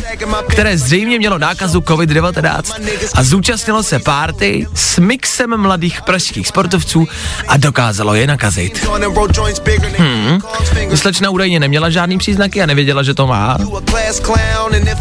které 0.49 0.77
zřejmě 0.77 1.17
mělo 1.17 1.37
nákazu 1.37 1.79
COVID-19 1.79 2.61
a 3.15 3.23
zúčastnilo 3.23 3.83
se 3.83 3.99
párty 3.99 4.67
s 4.73 4.99
mixem 5.11 5.57
mladých 5.57 6.01
pražských 6.01 6.47
sportovců 6.47 7.07
a 7.47 7.57
dokázalo 7.57 8.15
je 8.15 8.27
nakazit. 8.27 8.87
Hmm. 9.97 10.39
Slečna 10.95 11.29
údajně 11.29 11.59
neměla 11.59 11.89
žádný 11.89 12.17
příznaky 12.17 12.61
a 12.61 12.65
nevěděla, 12.65 13.03
že 13.03 13.13
to 13.13 13.27
má. 13.27 13.57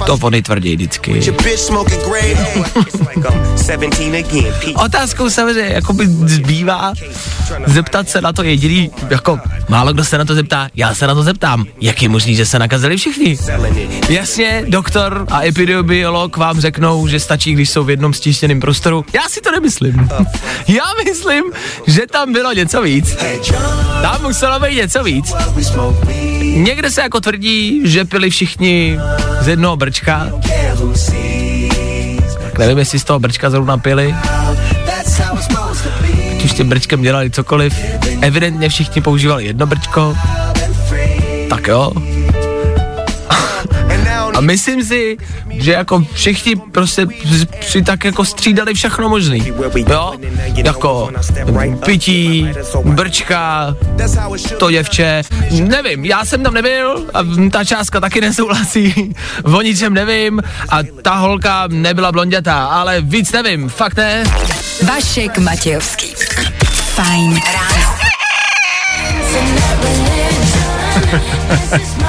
To 0.07 0.19
oni 0.23 0.43
tvrdí 0.43 0.75
vždycky. 0.75 1.21
Otázkou 4.85 5.31
samozřejmě 5.31 5.71
jako 5.75 5.93
by 5.93 6.07
zbývá 6.07 6.93
zeptat 7.67 8.09
se 8.09 8.21
na 8.21 8.33
to 8.33 8.43
jediný, 8.43 8.91
jako 9.11 9.41
málo 9.69 9.93
kdo 9.93 10.05
se 10.05 10.19
na 10.19 10.25
to 10.25 10.35
zeptá, 10.35 10.69
já 10.75 10.95
se 10.95 11.07
na 11.07 11.15
to 11.15 11.23
zeptám, 11.23 11.67
jak 11.81 12.03
je 12.03 12.09
možný, 12.09 12.35
že 12.35 12.47
se 12.47 12.59
nakazili 12.59 12.97
všichni? 12.97 13.37
Jasně, 14.09 14.65
doktor 14.69 15.27
a 15.31 15.45
epidemiolog 15.45 16.37
vám 16.37 16.61
řeknou, 16.61 17.07
že 17.07 17.21
stačí, 17.21 17.53
když 17.53 17.71
jsou 17.71 17.85
v 17.85 17.91
jednom 17.91 18.15
stíštěném 18.15 18.61
prostoru. 18.61 19.05
Já 19.13 19.29
si 19.29 19.41
to 19.41 19.51
nemyslím. 19.51 20.00
Já 20.69 20.85
myslím, 21.05 21.45
že 21.87 22.07
tam 22.07 22.33
bylo 22.33 22.53
něco 22.53 22.83
víc. 22.83 23.17
Tam 24.03 24.23
muselo 24.23 24.61
být 24.61 24.75
něco 24.77 25.05
víc. 25.05 25.33
Někde 26.57 26.91
se 26.91 27.01
jako 27.01 27.21
tvrdí, 27.21 27.81
že 27.85 28.05
pili 28.05 28.31
všichni 28.31 28.99
z 29.41 29.49
jednoho 29.49 29.77
brčka. 29.77 30.27
Tak 32.43 32.59
nevím, 32.59 32.79
jestli 32.79 32.99
z 32.99 33.05
toho 33.05 33.19
brčka 33.19 33.51
zrovna 33.51 33.79
pili. 33.79 34.15
Ať 36.41 36.45
už 36.45 36.53
tím 36.53 36.69
brčkem 36.69 37.03
dělali 37.03 37.31
cokoliv. 37.31 37.75
Evidentně 38.21 38.69
všichni 38.69 39.03
používali 39.03 39.45
jedno 39.45 39.67
brčko. 39.67 40.17
Tak 41.51 41.67
jo. 41.67 41.93
A 44.41 44.43
myslím 44.43 44.85
si, 44.85 45.17
že 45.51 45.73
jako 45.73 46.05
všichni 46.13 46.57
prostě 46.57 47.07
si 47.61 47.83
tak 47.83 48.05
jako 48.05 48.25
střídali 48.25 48.75
všechno 48.75 49.09
možný. 49.09 49.53
Jo? 49.89 50.13
Jako 50.65 51.11
pití, 51.85 52.49
brčka, 52.85 53.77
to 54.59 54.71
děvče. 54.71 55.23
Nevím, 55.51 56.05
já 56.05 56.25
jsem 56.25 56.43
tam 56.43 56.55
nebyl 56.55 57.07
a 57.15 57.19
ta 57.53 57.65
částka 57.65 58.01
taky 58.01 58.21
nesouhlasí. 58.21 59.15
O 59.45 59.63
ničem 59.63 59.95
nevím 59.95 60.43
a 60.69 60.79
ta 61.03 61.15
holka 61.15 61.65
nebyla 61.67 62.13
blondětá, 62.13 62.67
ale 62.67 63.01
víc 63.01 63.33
nevím, 63.33 63.69
fakt 63.69 63.97
ne. 63.97 64.25
Vašek 64.87 65.39
Matějovský. 65.39 66.15
Fajn 66.73 67.41
ráno. 67.55 67.97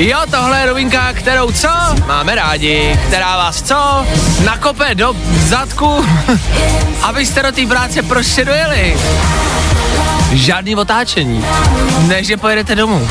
Jo, 0.00 0.18
tohle 0.30 0.60
je 0.60 0.66
rovinka, 0.66 1.12
kterou 1.12 1.52
co? 1.52 1.68
Máme 2.06 2.34
rádi, 2.34 2.98
která 3.06 3.36
vás 3.36 3.62
co? 3.62 4.06
Nakope 4.44 4.94
do 4.94 5.14
zadku, 5.36 6.04
abyste 7.02 7.42
do 7.42 7.52
té 7.52 7.66
práce 7.66 8.02
prostě 8.02 8.44
dojeli. 8.44 8.96
Žádný 10.32 10.76
otáčení, 10.76 11.44
než 12.06 12.26
že 12.26 12.36
pojedete 12.36 12.74
domů. 12.74 13.08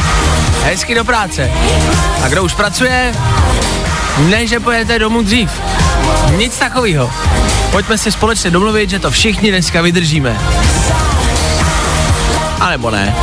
Hezky 0.64 0.96
do 0.96 1.06
práce. 1.06 1.52
A 2.24 2.28
kdo 2.28 2.44
už 2.44 2.54
pracuje, 2.54 3.16
než 4.18 4.50
že 4.50 4.60
pojedete 4.60 5.00
domů 5.00 5.22
dřív. 5.22 5.52
Nic 6.38 6.58
takového. 6.58 7.12
Pojďme 7.72 7.98
si 7.98 8.12
společně 8.12 8.52
domluvit, 8.52 8.90
že 8.90 9.00
to 9.00 9.12
všichni 9.12 9.52
dneska 9.52 9.82
vydržíme. 9.82 10.38
A 12.60 12.70
nebo 12.70 12.92
ne. 12.92 13.16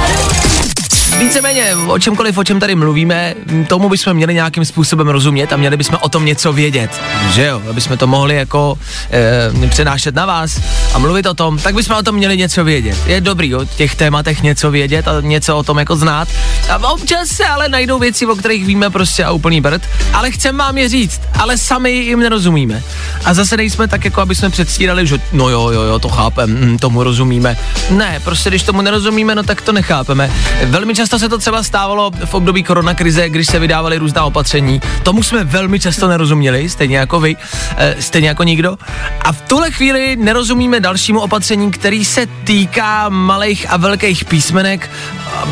Víceméně 1.18 1.74
o 1.86 1.98
čemkoliv, 1.98 2.38
o 2.38 2.44
čem 2.44 2.60
tady 2.60 2.74
mluvíme, 2.74 3.34
tomu 3.68 3.88
bychom 3.88 4.14
měli 4.14 4.34
nějakým 4.34 4.64
způsobem 4.64 5.08
rozumět 5.08 5.52
a 5.52 5.56
měli 5.56 5.76
bychom 5.76 5.98
o 6.00 6.08
tom 6.08 6.24
něco 6.24 6.52
vědět, 6.52 7.00
že 7.30 7.46
jo, 7.46 7.62
aby 7.70 7.80
jsme 7.80 7.96
to 7.96 8.06
mohli 8.06 8.36
jako 8.36 8.78
e, 9.64 9.68
přenášet 9.68 10.14
na 10.14 10.26
vás 10.26 10.60
a 10.94 10.98
mluvit 10.98 11.26
o 11.26 11.34
tom, 11.34 11.58
tak 11.58 11.74
bychom 11.74 11.96
o 11.96 12.02
tom 12.02 12.14
měli 12.14 12.36
něco 12.36 12.64
vědět. 12.64 12.98
Je 13.06 13.20
dobrý 13.20 13.54
o 13.54 13.64
těch 13.64 13.94
tématech 13.94 14.42
něco 14.42 14.70
vědět 14.70 15.08
a 15.08 15.20
něco 15.20 15.56
o 15.56 15.62
tom 15.62 15.78
jako 15.78 15.96
znát. 15.96 16.28
A 16.68 16.92
občas 16.92 17.28
se 17.28 17.44
ale 17.44 17.68
najdou 17.68 17.98
věci, 17.98 18.26
o 18.26 18.36
kterých 18.36 18.66
víme 18.66 18.90
prostě 18.90 19.24
a 19.24 19.30
úplný 19.30 19.60
brd, 19.60 19.82
ale 20.12 20.30
chceme 20.30 20.58
vám 20.58 20.78
je 20.78 20.88
říct, 20.88 21.20
ale 21.38 21.58
sami 21.58 21.90
jim 21.90 22.20
nerozumíme. 22.20 22.82
A 23.24 23.34
zase 23.34 23.56
nejsme 23.56 23.88
tak 23.88 24.04
jako, 24.04 24.20
aby 24.20 24.34
jsme 24.34 24.50
předstírali, 24.50 25.06
že 25.06 25.18
no 25.32 25.48
jo, 25.48 25.70
jo, 25.70 25.82
jo, 25.82 25.98
to 25.98 26.08
chápem, 26.08 26.50
mm, 26.50 26.78
tomu 26.78 27.02
rozumíme. 27.02 27.56
Ne, 27.90 28.20
prostě 28.24 28.50
když 28.50 28.62
tomu 28.62 28.82
nerozumíme, 28.82 29.34
no 29.34 29.42
tak 29.42 29.60
to 29.60 29.72
nechápeme. 29.72 30.30
Velmi 30.64 30.94
často 30.94 31.05
často 31.06 31.18
se 31.18 31.28
to 31.28 31.38
třeba 31.38 31.62
stávalo 31.62 32.10
v 32.24 32.34
období 32.34 32.62
koronakrize, 32.62 33.28
když 33.28 33.46
se 33.46 33.58
vydávaly 33.58 33.98
různá 33.98 34.24
opatření. 34.24 34.80
Tomu 35.02 35.22
jsme 35.22 35.44
velmi 35.44 35.80
často 35.80 36.08
nerozuměli, 36.08 36.68
stejně 36.68 36.98
jako 36.98 37.20
vy, 37.20 37.36
e, 37.76 37.96
stejně 38.00 38.28
jako 38.28 38.42
nikdo. 38.42 38.76
A 39.20 39.32
v 39.32 39.40
tuhle 39.42 39.70
chvíli 39.70 40.16
nerozumíme 40.16 40.80
dalšímu 40.80 41.20
opatření, 41.20 41.70
který 41.70 42.04
se 42.04 42.26
týká 42.44 43.08
malých 43.08 43.66
a 43.70 43.76
velkých 43.76 44.24
písmenek 44.24 44.90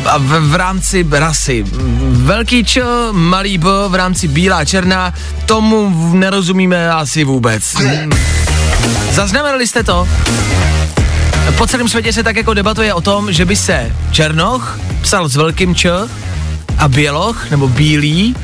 a 0.05 0.17
v, 0.17 0.49
v 0.49 0.55
rámci 0.55 1.07
rasy. 1.11 1.65
Velký 2.11 2.63
Č, 2.63 2.81
malý 3.11 3.57
B 3.57 3.69
v 3.87 3.95
rámci 3.95 4.27
bílá 4.27 4.65
černá, 4.65 5.13
tomu 5.45 5.89
nerozumíme 6.13 6.91
asi 6.91 7.23
vůbec. 7.23 7.75
Zaznamenali 9.11 9.67
jste 9.67 9.83
to? 9.83 10.07
Po 11.57 11.67
celém 11.67 11.89
světě 11.89 12.13
se 12.13 12.23
tak 12.23 12.35
jako 12.35 12.53
debatuje 12.53 12.93
o 12.93 13.01
tom, 13.01 13.31
že 13.31 13.45
by 13.45 13.55
se 13.55 13.95
Černoch 14.11 14.79
psal 15.01 15.29
s 15.29 15.35
velkým 15.35 15.75
Č 15.75 15.89
a 16.77 16.87
Běloch, 16.87 17.49
nebo 17.49 17.67
Bílý, 17.67 18.35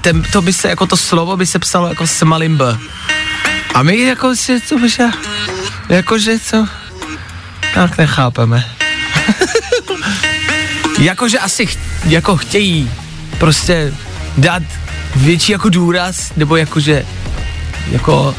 ten, 0.00 0.22
to 0.32 0.42
by 0.42 0.52
se, 0.52 0.68
jako 0.68 0.86
to 0.86 0.96
slovo 0.96 1.36
by 1.36 1.46
se 1.46 1.58
psalo 1.58 1.88
jako 1.88 2.06
s 2.06 2.22
malým 2.22 2.56
B. 2.56 2.78
A 3.74 3.82
my 3.82 4.00
jako 4.00 4.36
si 4.36 4.60
to 4.60 4.88
že, 4.88 5.04
jakože 5.88 6.38
co, 6.38 6.68
tak 7.74 7.98
nechápeme. 7.98 8.64
jakože 10.98 11.38
asi 11.38 11.66
ch, 11.66 11.78
jako 12.04 12.36
chtějí 12.36 12.90
prostě 13.38 13.94
dát 14.36 14.62
větší 15.16 15.52
jako 15.52 15.68
důraz, 15.68 16.32
nebo 16.36 16.56
jakože 16.56 17.06
jako 17.90 18.34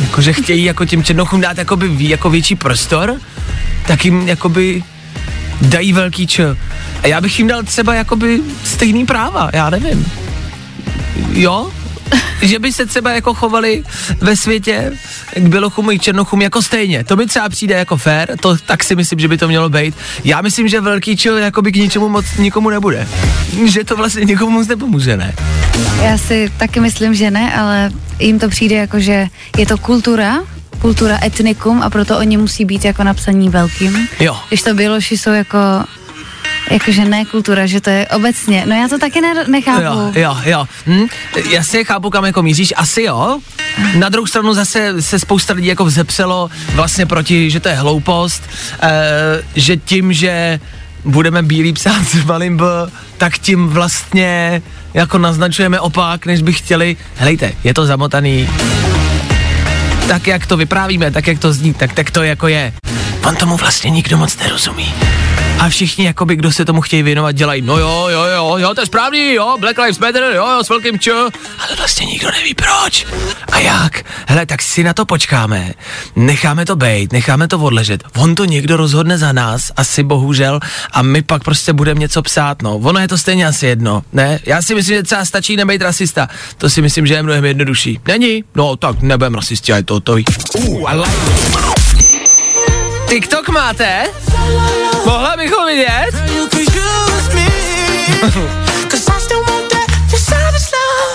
jakože 0.00 0.32
chtějí 0.32 0.64
jako 0.64 0.84
těm 0.84 1.04
černochům 1.04 1.40
dát 1.40 1.58
jakoby 1.58 1.96
jako 1.98 2.30
větší 2.30 2.54
prostor, 2.54 3.14
tak 3.86 4.04
jim 4.04 4.28
jakoby 4.28 4.82
dají 5.62 5.92
velký 5.92 6.26
č. 6.26 6.56
A 7.02 7.06
já 7.06 7.20
bych 7.20 7.38
jim 7.38 7.48
dal 7.48 7.62
třeba 7.62 7.94
jakoby 7.94 8.40
stejný 8.64 9.06
práva, 9.06 9.50
já 9.52 9.70
nevím. 9.70 10.12
Jo? 11.32 11.70
že 12.42 12.58
by 12.58 12.72
se 12.72 12.86
třeba 12.86 13.10
jako 13.10 13.34
chovali 13.34 13.82
ve 14.20 14.36
světě 14.36 14.92
k 15.36 15.48
bělochům 15.48 15.90
i 15.90 15.98
černochům 15.98 16.42
jako 16.42 16.62
stejně. 16.62 17.04
To 17.04 17.16
mi 17.16 17.26
třeba 17.26 17.48
přijde 17.48 17.74
jako 17.74 17.96
fér, 17.96 18.36
to 18.40 18.56
tak 18.56 18.84
si 18.84 18.96
myslím, 18.96 19.18
že 19.18 19.28
by 19.28 19.38
to 19.38 19.48
mělo 19.48 19.68
být. 19.68 19.94
Já 20.24 20.40
myslím, 20.40 20.68
že 20.68 20.80
velký 20.80 21.16
čo 21.16 21.36
jako 21.36 21.62
by 21.62 21.72
k 21.72 21.76
ničemu 21.76 22.08
moc 22.08 22.26
nikomu 22.38 22.70
nebude. 22.70 23.08
Že 23.64 23.84
to 23.84 23.96
vlastně 23.96 24.24
nikomu 24.24 24.50
moc 24.50 24.68
nepomůže, 24.68 25.16
ne? 25.16 25.34
Já 26.02 26.18
si 26.18 26.52
taky 26.56 26.80
myslím, 26.80 27.14
že 27.14 27.30
ne, 27.30 27.54
ale 27.54 27.90
jim 28.18 28.38
to 28.38 28.48
přijde 28.48 28.76
jako, 28.76 29.00
že 29.00 29.26
je 29.58 29.66
to 29.66 29.78
kultura, 29.78 30.38
kultura 30.80 31.18
etnikum 31.24 31.82
a 31.82 31.90
proto 31.90 32.18
oni 32.18 32.36
musí 32.36 32.64
být 32.64 32.84
jako 32.84 33.04
napsaní 33.04 33.48
velkým. 33.48 34.08
Jo. 34.20 34.36
Když 34.48 34.62
to 34.62 34.74
běloši 34.74 35.18
jsou 35.18 35.30
jako 35.30 35.58
Jakože 36.70 37.04
ne 37.04 37.24
kultura, 37.24 37.66
že 37.66 37.80
to 37.80 37.90
je 37.90 38.08
obecně. 38.08 38.64
No 38.66 38.74
já 38.76 38.88
to 38.88 38.98
taky 38.98 39.20
ne, 39.20 39.34
nechápu. 39.48 39.82
Jo, 39.82 40.12
jo, 40.14 40.36
jo. 40.44 40.64
Hm? 40.86 41.06
Já 41.50 41.62
si 41.62 41.84
chápu, 41.84 42.10
kam 42.10 42.24
jako 42.24 42.42
míříš, 42.42 42.72
asi 42.76 43.02
jo. 43.02 43.38
Na 43.98 44.08
druhou 44.08 44.26
stranu 44.26 44.54
zase 44.54 45.02
se 45.02 45.18
spousta 45.18 45.54
lidí 45.54 45.68
jako 45.68 45.84
vzepřelo 45.84 46.50
vlastně 46.74 47.06
proti, 47.06 47.50
že 47.50 47.60
to 47.60 47.68
je 47.68 47.74
hloupost, 47.74 48.42
e, 48.82 48.90
že 49.56 49.76
tím, 49.76 50.12
že 50.12 50.60
budeme 51.04 51.42
bílý 51.42 51.72
psát 51.72 52.04
s 52.04 52.24
malým 52.24 52.56
B, 52.56 52.64
tak 53.18 53.38
tím 53.38 53.68
vlastně 53.68 54.62
jako 54.94 55.18
naznačujeme 55.18 55.80
opak, 55.80 56.26
než 56.26 56.42
by 56.42 56.52
chtěli. 56.52 56.96
Helejte, 57.16 57.52
je 57.64 57.74
to 57.74 57.86
zamotaný. 57.86 58.48
Tak 60.08 60.26
jak 60.26 60.46
to 60.46 60.56
vyprávíme, 60.56 61.10
tak 61.10 61.26
jak 61.26 61.38
to 61.38 61.52
zní, 61.52 61.74
tak, 61.74 61.92
tak 61.92 62.10
to 62.10 62.22
jako 62.22 62.48
je. 62.48 62.72
On 63.28 63.36
tomu 63.36 63.56
vlastně 63.56 63.90
nikdo 63.90 64.16
moc 64.16 64.36
nerozumí 64.36 64.94
a 65.58 65.68
všichni, 65.68 66.04
jakoby, 66.04 66.36
kdo 66.36 66.52
se 66.52 66.64
tomu 66.64 66.80
chtějí 66.80 67.02
věnovat, 67.02 67.32
dělají, 67.32 67.62
no 67.62 67.78
jo, 67.78 68.06
jo, 68.10 68.24
jo, 68.24 68.56
jo, 68.58 68.74
to 68.74 68.80
je 68.80 68.86
správný, 68.86 69.34
jo, 69.34 69.56
Black 69.60 69.78
Lives 69.78 69.98
Matter, 69.98 70.22
jo, 70.22 70.50
jo, 70.50 70.64
s 70.64 70.68
velkým 70.68 70.98
čo, 70.98 71.28
ale 71.58 71.76
vlastně 71.76 72.06
nikdo 72.06 72.30
neví 72.30 72.54
proč. 72.54 73.06
A 73.52 73.58
jak? 73.58 74.04
Hele, 74.26 74.46
tak 74.46 74.62
si 74.62 74.84
na 74.84 74.92
to 74.94 75.04
počkáme, 75.04 75.74
necháme 76.16 76.66
to 76.66 76.76
bejt, 76.76 77.12
necháme 77.12 77.48
to 77.48 77.58
odležet, 77.58 78.04
on 78.16 78.34
to 78.34 78.44
někdo 78.44 78.76
rozhodne 78.76 79.18
za 79.18 79.32
nás, 79.32 79.72
asi 79.76 80.02
bohužel, 80.02 80.60
a 80.92 81.02
my 81.02 81.22
pak 81.22 81.44
prostě 81.44 81.72
budeme 81.72 82.00
něco 82.00 82.22
psát, 82.22 82.62
no, 82.62 82.76
ono 82.76 83.00
je 83.00 83.08
to 83.08 83.18
stejně 83.18 83.46
asi 83.46 83.66
jedno, 83.66 84.02
ne? 84.12 84.40
Já 84.46 84.62
si 84.62 84.74
myslím, 84.74 84.96
že 84.96 85.02
třeba 85.02 85.24
stačí 85.24 85.56
nebejt 85.56 85.82
rasista, 85.82 86.28
to 86.58 86.70
si 86.70 86.82
myslím, 86.82 87.06
že 87.06 87.14
je 87.14 87.22
mnohem 87.22 87.44
jednodušší. 87.44 88.00
Není? 88.06 88.44
No, 88.54 88.76
tak 88.76 89.02
nebudem 89.02 89.34
rasisti, 89.34 89.72
a 89.72 89.76
je 89.76 89.82
to 89.82 90.00
to. 90.00 90.16
Uh, 90.58 90.90
TikTok 93.08 93.48
máte? 93.48 94.04
Mohla 95.04 95.36
bych 95.36 95.52
ho 95.52 95.66
vidět? 95.66 96.10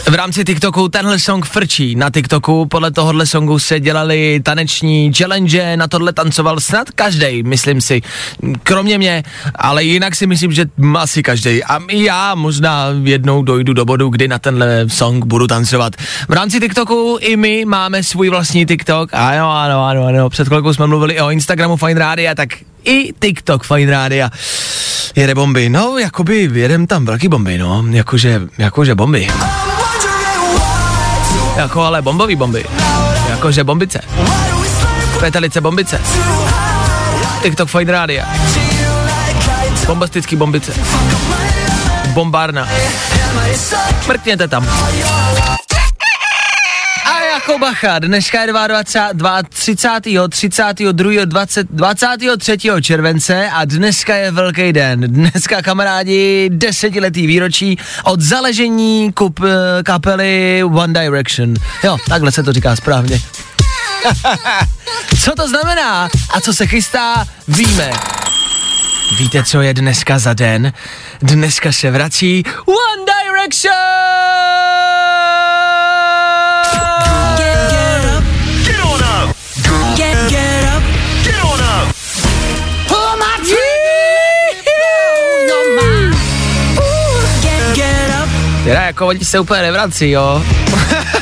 V 0.10 0.16
rámci 0.16 0.44
TikToku 0.44 0.89
tenhle 0.89 1.20
song 1.20 1.46
frčí. 1.46 1.96
Na 1.96 2.10
TikToku 2.10 2.66
podle 2.66 2.92
tohohle 2.92 3.25
songu 3.25 3.60
se 3.60 3.80
dělali 3.80 4.39
taneční 4.44 5.13
challenge, 5.13 5.78
na 5.78 5.88
tohle 5.88 6.13
tancoval 6.13 6.60
snad 6.60 6.92
každý, 6.92 7.44
myslím 7.44 7.82
si. 7.82 8.01
Kromě 8.63 8.98
mě, 8.98 9.24
ale 9.56 9.84
jinak 9.84 10.16
si 10.16 10.28
myslím, 10.28 10.51
že 10.51 10.66
asi 10.98 11.24
každý. 11.24 11.63
A 11.63 11.80
já 11.92 12.36
možná 12.36 12.88
jednou 13.04 13.42
dojdu 13.42 13.74
do 13.74 13.86
bodu, 13.86 14.10
kdy 14.10 14.28
na 14.28 14.39
tenhle 14.39 14.86
song 14.88 15.25
budu 15.25 15.48
tancovat. 15.48 15.96
V 16.30 16.34
rámci 16.34 16.60
TikToku 16.60 17.18
i 17.22 17.38
my 17.38 17.66
máme 17.66 18.04
svůj 18.04 18.30
vlastní 18.30 18.66
TikTok. 18.66 19.10
Ano, 19.13 19.51
ano, 19.51 19.86
ano, 19.86 20.06
ano. 20.06 20.30
Před 20.30 20.48
chvilkou 20.48 20.74
jsme 20.74 20.88
mluvili 20.88 21.22
o 21.22 21.32
Instagramu 21.32 21.78
Fine 21.78 22.00
Radio, 22.00 22.36
tak 22.36 22.50
i 22.84 23.13
TikTok 23.20 23.63
Fine 23.63 23.92
Radio 23.92 24.30
jede 25.16 25.36
bomby. 25.36 25.70
No, 25.70 25.98
jakoby 25.98 26.50
jedem 26.54 26.88
tam 26.88 27.06
velký 27.06 27.28
bomby, 27.28 27.58
no. 27.58 27.86
Jakože, 27.89 28.42
jakože 28.58 28.96
bomby. 28.96 29.28
Jako 31.60 31.84
ale 31.84 32.01
bombový 32.01 32.36
bomby. 32.36 32.66
Jakože 33.30 33.63
bombice. 33.63 34.01
Petelice 35.20 35.62
bombice. 35.62 36.01
TikTok 37.42 37.70
Fine 37.70 37.92
Radio. 37.92 38.24
Bombastický 39.88 40.36
bombice. 40.36 40.72
Bombárna. 42.13 42.68
Mrkněte 44.08 44.48
tam. 44.48 44.68
Jako 47.50 47.60
bacha, 47.60 48.00
dneska 48.00 48.41
je 48.41 48.48
22, 48.48 49.44
30. 49.44 49.89
32. 50.29 51.25
20, 51.25 51.67
23. 51.71 52.58
července 52.82 53.50
a 53.54 53.65
dneska 53.65 54.15
je 54.15 54.32
velký 54.32 54.73
den. 54.73 55.02
Dneska 55.02 55.62
kamarádi 55.62 56.50
desetiletý 56.54 57.28
výročí 57.28 57.78
od 58.04 58.21
zaležení 58.21 59.13
kup, 59.13 59.39
eh, 59.39 59.84
kapely 59.84 60.63
One 60.63 60.93
Direction. 60.93 61.54
Jo, 61.84 61.97
takhle 62.08 62.32
se 62.32 62.43
to 62.43 62.54
říká 62.54 62.76
správně. 62.76 63.21
co 65.23 65.32
to 65.36 65.47
znamená 65.47 66.10
a 66.34 66.41
co 66.41 66.54
se 66.54 66.67
chystá, 66.67 67.26
víme. 67.47 67.91
Víte, 69.19 69.43
co 69.43 69.62
je 69.62 69.73
dneska 69.73 70.19
za 70.19 70.34
den? 70.34 70.73
Dneska 71.21 71.71
se 71.71 71.91
vrací 71.91 72.43
One 72.65 73.06
Direction! 73.06 74.10
Jako 88.99 89.07
oni 89.07 89.25
se 89.25 89.39
úplně 89.39 89.62
nevrací, 89.62 90.09
jo. 90.09 90.43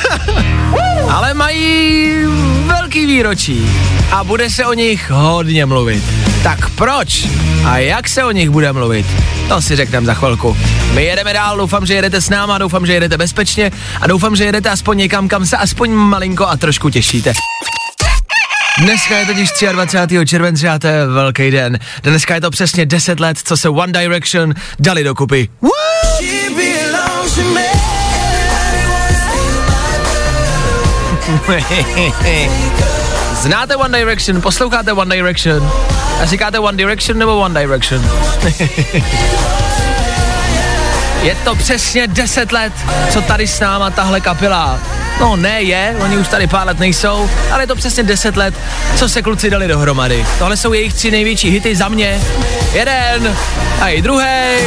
Ale 1.10 1.34
mají 1.34 2.12
velký 2.66 3.06
výročí 3.06 3.70
a 4.12 4.24
bude 4.24 4.50
se 4.50 4.66
o 4.66 4.74
nich 4.74 5.10
hodně 5.10 5.66
mluvit. 5.66 6.04
Tak 6.44 6.70
proč 6.70 7.28
a 7.66 7.78
jak 7.78 8.10
se 8.10 8.24
o 8.24 8.32
nich 8.32 8.50
bude 8.50 8.74
mluvit? 8.74 9.06
To 9.48 9.62
si 9.62 9.76
řekneme 9.76 10.06
za 10.06 10.14
chvilku. 10.14 10.58
My 10.94 11.04
jedeme 11.04 11.34
dál, 11.34 11.58
doufám, 11.58 11.86
že 11.86 11.94
jedete 11.94 12.22
s 12.22 12.30
náma, 12.30 12.58
doufám, 12.58 12.86
že 12.86 12.94
jedete 12.94 13.18
bezpečně 13.18 13.72
a 14.02 14.08
doufám, 14.08 14.36
že 14.36 14.44
jedete 14.44 14.70
aspoň 14.70 14.98
někam, 14.98 15.28
kam 15.28 15.46
se 15.46 15.58
aspoň 15.58 15.92
malinko 15.92 16.48
a 16.48 16.58
trošku 16.58 16.90
těšíte. 16.90 17.34
Dneska 18.78 19.18
je 19.18 19.26
totiž 19.26 19.50
23. 19.72 20.26
července 20.26 20.70
a 20.70 20.80
to 20.80 20.88
je 20.88 21.08
velký 21.08 21.52
den. 21.52 21.80
Dneska 22.04 22.36
je 22.36 22.42
to 22.42 22.52
přesně 22.52 22.86
10 22.86 23.20
let, 23.20 23.38
co 23.44 23.58
se 23.58 23.70
One 23.70 23.94
Direction 23.94 24.54
dali 24.80 25.04
dokupy. 25.04 25.50
Woo! 25.62 25.78
Znáte 33.34 33.76
One 33.76 34.00
Direction, 34.00 34.42
posloucháte 34.42 34.94
One 34.94 35.16
Direction 35.16 35.72
a 36.22 36.26
říkáte 36.26 36.60
One 36.60 36.78
Direction 36.78 37.18
nebo 37.18 37.38
One 37.38 37.62
Direction? 37.62 38.12
je 41.24 41.36
to 41.36 41.56
přesně 41.56 42.08
10 42.08 42.52
let, 42.52 42.74
co 43.10 43.22
tady 43.22 43.48
s 43.48 43.60
náma 43.60 43.90
tahle 43.90 44.22
kapela. 44.22 44.80
No 45.20 45.36
ne 45.36 45.62
je, 45.62 45.96
oni 46.00 46.18
už 46.18 46.28
tady 46.28 46.48
pár 46.48 46.68
let 46.68 46.80
nejsou, 46.80 47.30
ale 47.52 47.64
je 47.64 47.68
to 47.68 47.76
přesně 47.76 48.04
10 48.04 48.38
let, 48.38 48.54
co 48.96 49.10
se 49.10 49.22
kluci 49.22 49.50
dali 49.50 49.68
dohromady. 49.68 50.26
Tohle 50.40 50.58
jsou 50.58 50.74
jejich 50.74 50.94
tři 50.94 51.12
největší 51.12 51.50
hity 51.50 51.76
za 51.76 51.88
mě. 51.88 52.22
Jeden 52.74 53.36
a 53.82 53.88
i 53.88 54.02
druhý. 54.02 54.58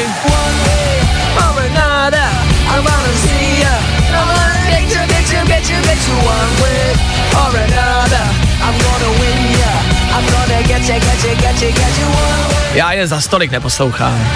Já 12.74 12.92
je 12.92 13.06
za 13.06 13.20
stolik 13.20 13.50
neposlouchám. 13.50 14.28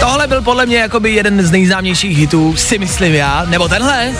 Tohle 0.00 0.26
byl 0.26 0.42
podle 0.42 0.66
mě 0.66 0.78
jakoby 0.78 1.10
jeden 1.10 1.46
z 1.46 1.50
nejznámějších 1.50 2.18
hitů, 2.18 2.56
si 2.56 2.78
myslím 2.78 3.14
já, 3.14 3.44
nebo 3.48 3.68
tenhle. 3.68 4.12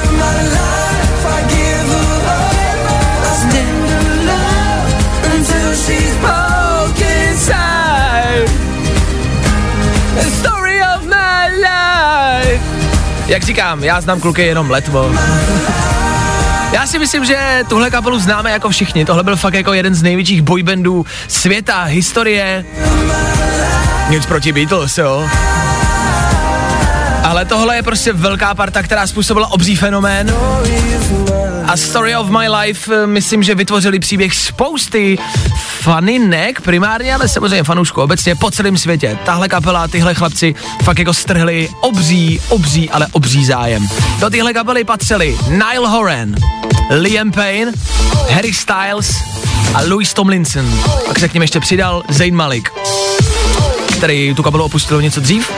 Jak 13.31 13.43
říkám, 13.43 13.85
já 13.85 14.01
znám 14.01 14.21
kluky 14.21 14.43
jenom 14.43 14.71
letmo. 14.71 15.11
Já 16.73 16.87
si 16.87 16.99
myslím, 16.99 17.25
že 17.25 17.65
tuhle 17.69 17.91
kapelu 17.91 18.19
známe 18.19 18.51
jako 18.51 18.69
všichni. 18.71 19.05
Tohle 19.05 19.23
byl 19.23 19.37
fakt 19.37 19.55
jako 19.55 19.73
jeden 19.73 19.95
z 19.95 20.03
největších 20.03 20.43
boybandů 20.43 21.07
světa, 21.29 21.83
historie. 21.83 22.65
Nic 24.09 24.27
proti 24.27 24.53
Beatles, 24.53 24.99
jo. 24.99 25.29
Ale 27.31 27.45
tohle 27.45 27.77
je 27.77 27.83
prostě 27.83 28.13
velká 28.13 28.55
parta, 28.55 28.83
která 28.83 29.07
způsobila 29.07 29.53
obří 29.53 29.77
fenomén. 29.77 30.35
A 31.67 31.77
Story 31.77 32.17
of 32.17 32.29
My 32.29 32.49
Life, 32.49 32.95
eh, 32.95 33.07
myslím, 33.07 33.43
že 33.43 33.55
vytvořili 33.55 33.99
příběh 33.99 34.35
spousty 34.35 35.19
faninek 35.81 36.61
primárně, 36.61 37.15
ale 37.15 37.29
samozřejmě 37.29 37.65
fanoušků 37.65 38.03
obecně 38.03 38.35
po 38.35 38.51
celém 38.51 38.79
světě. 38.79 39.19
Tahle 39.25 39.49
kapela, 39.49 39.89
tyhle 39.89 40.15
chlapci 40.15 40.55
fakt 40.83 40.99
jako 40.99 41.15
strhli 41.15 41.69
obří, 41.81 42.41
obří, 42.49 42.91
ale 42.91 43.07
obří 43.13 43.45
zájem. 43.45 43.89
Do 44.21 44.31
téhle 44.31 44.53
kapely 44.53 44.85
patřili 44.85 45.39
Nile 45.49 45.89
Horan, 45.89 46.35
Liam 46.91 47.31
Payne, 47.31 47.73
Harry 48.31 48.53
Styles 48.53 49.15
a 49.75 49.81
Louis 49.83 50.15
Tomlinson. 50.15 50.81
Pak 51.07 51.19
se 51.19 51.29
k 51.29 51.35
něm 51.35 51.43
ještě 51.43 51.61
přidal 51.61 52.03
Zayn 52.09 52.35
Malik, 52.35 52.71
který 53.97 54.35
tu 54.35 54.43
kapelu 54.43 54.65
opustil 54.65 55.03
něco 55.03 55.21
dřív 55.21 55.51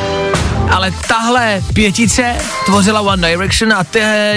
ale 0.73 0.91
tahle 1.09 1.63
pětice 1.75 2.35
tvořila 2.67 3.01
One 3.01 3.29
Direction 3.29 3.73
a 3.73 3.85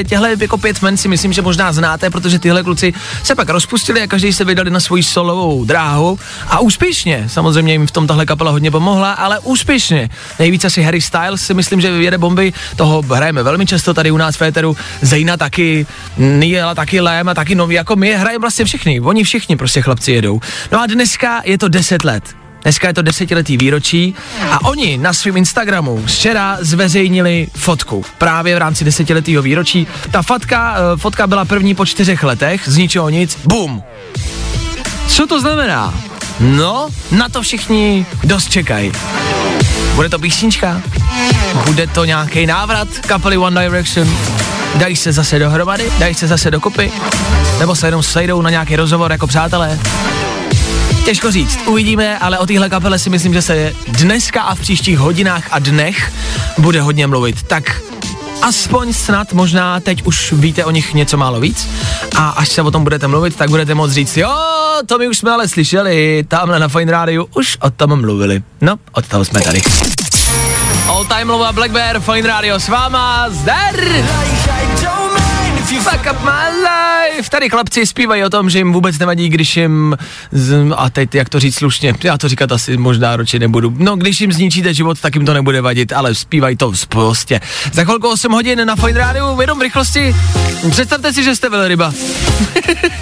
těhle 0.07 0.35
jako 0.39 0.57
pět 0.57 0.81
men 0.81 0.97
si 0.97 1.07
myslím, 1.07 1.33
že 1.33 1.41
možná 1.41 1.73
znáte, 1.73 2.09
protože 2.09 2.39
tyhle 2.39 2.63
kluci 2.63 2.93
se 3.23 3.35
pak 3.35 3.49
rozpustili 3.49 4.01
a 4.01 4.07
každý 4.07 4.33
se 4.33 4.43
vydali 4.43 4.69
na 4.69 4.79
svoji 4.79 5.03
solovou 5.03 5.65
dráhu 5.65 6.19
a 6.47 6.59
úspěšně. 6.59 7.25
Samozřejmě 7.27 7.73
jim 7.73 7.87
v 7.87 7.91
tom 7.91 8.07
tahle 8.07 8.25
kapela 8.25 8.51
hodně 8.51 8.71
pomohla, 8.71 9.13
ale 9.13 9.39
úspěšně. 9.39 10.09
Nejvíce 10.39 10.67
asi 10.67 10.83
Harry 10.83 11.01
Styles 11.01 11.41
si 11.41 11.53
myslím, 11.53 11.81
že 11.81 11.87
jede 11.87 12.17
bomby, 12.17 12.53
toho 12.75 13.01
hrajeme 13.01 13.43
velmi 13.43 13.65
často 13.65 13.93
tady 13.93 14.11
u 14.11 14.17
nás 14.17 14.35
v 14.35 14.37
Féteru, 14.37 14.77
Zejna 15.01 15.37
taky, 15.37 15.87
Niela 16.17 16.75
taky 16.75 17.01
Lém 17.01 17.29
a 17.29 17.33
taky 17.33 17.55
nový, 17.55 17.75
jako 17.75 17.95
my 17.95 18.13
hrajeme 18.13 18.41
vlastně 18.41 18.65
všichni, 18.65 19.01
oni 19.01 19.23
všichni 19.23 19.55
prostě 19.55 19.81
chlapci 19.81 20.11
jedou. 20.11 20.39
No 20.71 20.81
a 20.81 20.85
dneska 20.85 21.41
je 21.45 21.57
to 21.57 21.67
10 21.67 22.03
let 22.03 22.44
Dneska 22.65 22.87
je 22.87 22.93
to 22.93 23.01
desetiletý 23.01 23.57
výročí 23.57 24.15
a 24.51 24.65
oni 24.65 24.97
na 24.97 25.13
svém 25.13 25.37
Instagramu 25.37 26.03
včera 26.05 26.57
zveřejnili 26.59 27.47
fotku 27.55 28.05
právě 28.17 28.55
v 28.55 28.57
rámci 28.57 28.85
desetiletého 28.85 29.43
výročí. 29.43 29.87
Ta 30.11 30.21
fotka, 30.21 30.75
eh, 30.77 30.97
fotka 30.97 31.27
byla 31.27 31.45
první 31.45 31.75
po 31.75 31.85
čtyřech 31.85 32.23
letech, 32.23 32.61
z 32.65 32.77
ničeho 32.77 33.09
nic, 33.09 33.37
bum. 33.45 33.83
Co 35.07 35.27
to 35.27 35.41
znamená? 35.41 35.93
No, 36.39 36.89
na 37.11 37.29
to 37.29 37.41
všichni 37.41 38.05
dost 38.23 38.49
čekají. 38.49 38.91
Bude 39.95 40.09
to 40.09 40.19
písnička? 40.19 40.81
Bude 41.65 41.87
to 41.87 42.05
nějaký 42.05 42.45
návrat 42.45 42.87
kapely 43.07 43.37
One 43.37 43.61
Direction? 43.61 44.17
Dají 44.75 44.95
se 44.95 45.11
zase 45.11 45.39
dohromady? 45.39 45.91
Dají 45.99 46.13
se 46.15 46.27
zase 46.27 46.51
dokopy? 46.51 46.91
Nebo 47.59 47.75
se 47.75 47.87
jenom 47.87 48.03
sejdou 48.03 48.41
na 48.41 48.49
nějaký 48.49 48.75
rozhovor 48.75 49.11
jako 49.11 49.27
přátelé? 49.27 49.79
Těžko 51.05 51.31
říct, 51.31 51.59
uvidíme, 51.65 52.19
ale 52.19 52.39
o 52.39 52.45
téhle 52.45 52.69
kapele 52.69 52.99
si 52.99 53.09
myslím, 53.09 53.33
že 53.33 53.41
se 53.41 53.73
dneska 53.87 54.41
a 54.41 54.55
v 54.55 54.59
příštích 54.59 54.97
hodinách 54.97 55.43
a 55.51 55.59
dnech 55.59 56.11
bude 56.57 56.81
hodně 56.81 57.07
mluvit. 57.07 57.43
Tak 57.43 57.81
aspoň 58.41 58.93
snad 58.93 59.33
možná 59.33 59.79
teď 59.79 60.03
už 60.03 60.31
víte 60.31 60.65
o 60.65 60.71
nich 60.71 60.93
něco 60.93 61.17
málo 61.17 61.39
víc 61.39 61.69
a 62.15 62.29
až 62.29 62.49
se 62.49 62.61
o 62.61 62.71
tom 62.71 62.83
budete 62.83 63.07
mluvit, 63.07 63.35
tak 63.35 63.49
budete 63.49 63.73
moct 63.73 63.91
říct, 63.91 64.17
jo, 64.17 64.31
to 64.85 64.97
my 64.97 65.07
už 65.07 65.17
jsme 65.17 65.31
ale 65.31 65.47
slyšeli, 65.47 66.25
tamhle 66.27 66.59
na 66.59 66.67
Fine 66.67 66.91
Radio 66.91 67.25
už 67.35 67.57
o 67.61 67.69
tom 67.69 68.01
mluvili. 68.01 68.43
No, 68.61 68.75
od 68.91 69.07
toho 69.07 69.25
jsme 69.25 69.41
tady. 69.41 69.61
All 70.87 71.05
Time 71.05 71.29
Love 71.29 71.53
Black 71.53 71.71
Bear, 71.71 71.99
Fine 71.99 72.27
Radio 72.27 72.59
s 72.59 72.67
váma, 72.67 73.29
zdar! 73.29 73.75
Fuck 75.79 76.07
up 76.11 76.23
my 76.23 76.57
life. 76.57 77.29
Tady 77.29 77.49
chlapci 77.49 77.85
zpívají 77.85 78.23
o 78.23 78.29
tom, 78.29 78.49
že 78.49 78.57
jim 78.57 78.73
vůbec 78.73 78.99
nevadí, 78.99 79.29
když 79.29 79.57
jim, 79.57 79.97
z, 80.31 80.71
a 80.75 80.89
teď 80.89 81.15
jak 81.15 81.29
to 81.29 81.39
říct 81.39 81.55
slušně, 81.55 81.93
já 82.03 82.17
to 82.17 82.29
říkat 82.29 82.51
asi 82.51 82.77
možná 82.77 83.15
ročně 83.15 83.39
nebudu. 83.39 83.73
No, 83.77 83.95
když 83.95 84.21
jim 84.21 84.31
zničíte 84.31 84.73
život, 84.73 84.99
tak 84.99 85.15
jim 85.15 85.25
to 85.25 85.33
nebude 85.33 85.61
vadit, 85.61 85.93
ale 85.93 86.15
zpívají 86.15 86.57
to 86.57 86.71
prostě. 86.89 87.41
Za 87.73 87.83
chvilku 87.83 88.09
8 88.09 88.31
hodin 88.31 88.65
na 88.65 88.75
Fine 88.75 88.99
Radio, 88.99 89.41
jenom 89.41 89.59
v 89.59 89.61
rychlosti. 89.61 90.15
Představte 90.71 91.13
si, 91.13 91.23
že 91.23 91.35
jste 91.35 91.49
velryba. 91.49 91.93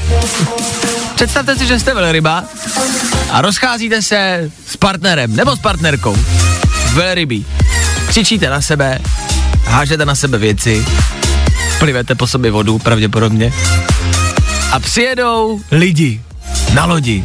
Představte 1.15 1.55
si, 1.55 1.67
že 1.67 1.79
jste 1.79 1.93
velryba 1.93 2.43
a 3.31 3.41
rozcházíte 3.41 4.01
se 4.01 4.51
s 4.67 4.77
partnerem 4.77 5.35
nebo 5.35 5.55
s 5.55 5.59
partnerkou. 5.59 6.17
Velrybí. 6.93 7.45
Křičíte 8.07 8.49
na 8.49 8.61
sebe, 8.61 8.99
hážete 9.65 10.05
na 10.05 10.15
sebe 10.15 10.37
věci, 10.37 10.85
plivete 11.83 12.15
po 12.15 12.27
sobě 12.27 12.51
vodu 12.51 12.79
pravděpodobně. 12.79 13.53
A 14.71 14.79
přijedou 14.79 15.61
lidi 15.71 16.21
na 16.73 16.85
lodi, 16.85 17.23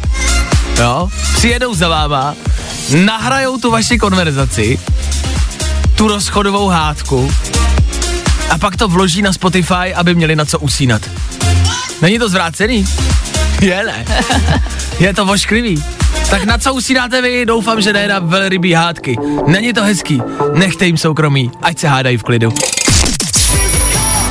jo, 0.79 1.09
přijedou 1.35 1.75
za 1.75 1.87
váma, 1.87 2.35
nahrajou 3.05 3.57
tu 3.57 3.71
vaši 3.71 3.97
konverzaci, 3.97 4.79
tu 5.95 6.07
rozchodovou 6.07 6.67
hádku 6.67 7.31
a 8.49 8.57
pak 8.57 8.75
to 8.75 8.87
vloží 8.87 9.21
na 9.21 9.33
Spotify, 9.33 9.93
aby 9.95 10.15
měli 10.15 10.35
na 10.35 10.45
co 10.45 10.59
usínat. 10.59 11.01
Není 12.01 12.19
to 12.19 12.29
zvrácený? 12.29 12.87
Je 13.61 13.83
ne. 13.85 14.05
Je 14.99 15.13
to 15.13 15.25
vošklivý. 15.25 15.83
Tak 16.29 16.43
na 16.43 16.57
co 16.57 16.73
usínáte 16.73 17.21
vy? 17.21 17.45
Doufám, 17.45 17.81
že 17.81 17.93
ne 17.93 18.07
na 18.07 18.19
velrybí 18.19 18.73
hádky. 18.73 19.15
Není 19.47 19.73
to 19.73 19.83
hezký. 19.83 20.21
Nechte 20.53 20.85
jim 20.85 20.97
soukromí, 20.97 21.51
ať 21.61 21.79
se 21.79 21.87
hádají 21.87 22.17
v 22.17 22.23
klidu. 22.23 22.53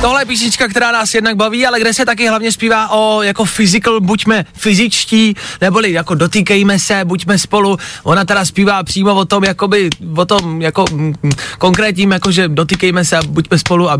Tohle 0.01 0.21
je 0.21 0.25
písnička, 0.25 0.67
která 0.67 0.91
nás 0.91 1.13
jednak 1.13 1.35
baví, 1.35 1.67
ale 1.67 1.79
kde 1.79 1.93
se 1.93 2.05
taky 2.05 2.27
hlavně 2.27 2.51
zpívá 2.51 2.91
o 2.91 3.21
jako 3.21 3.45
physical, 3.45 3.99
buďme 3.99 4.45
fyzičtí, 4.53 5.35
neboli 5.61 5.91
jako 5.91 6.15
dotýkejme 6.15 6.79
se, 6.79 7.01
buďme 7.05 7.39
spolu. 7.39 7.77
Ona 8.03 8.25
teda 8.25 8.45
zpívá 8.45 8.83
přímo 8.83 9.15
o 9.15 9.25
tom, 9.25 9.43
jakoby, 9.43 9.89
o 10.15 10.25
tom 10.25 10.61
jako 10.61 10.85
mm, 10.91 11.13
konkrétním, 11.57 12.11
jako 12.11 12.31
že 12.31 12.47
dotýkejme 12.47 13.05
se 13.05 13.17
a 13.17 13.23
buďme 13.23 13.59
spolu 13.59 13.91
a 13.91 13.97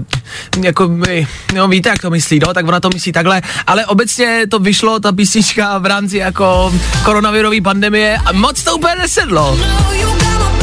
jako 0.61 0.87
my, 0.87 1.27
no 1.55 1.67
víte, 1.67 1.89
jak 1.89 1.99
to 1.99 2.09
myslí, 2.09 2.39
no, 2.39 2.53
tak 2.53 2.67
ona 2.67 2.79
to 2.79 2.89
myslí 2.93 3.11
takhle, 3.11 3.41
ale 3.67 3.85
obecně 3.85 4.43
to 4.49 4.59
vyšlo, 4.59 4.99
ta 4.99 5.11
písnička 5.11 5.77
v 5.77 5.85
rámci 5.85 6.17
jako 6.17 6.73
koronavirové 7.03 7.61
pandemie 7.61 8.17
a 8.25 8.31
moc 8.31 8.63
to 8.63 8.75
úplně 8.75 8.95
nesedlo. 8.95 9.59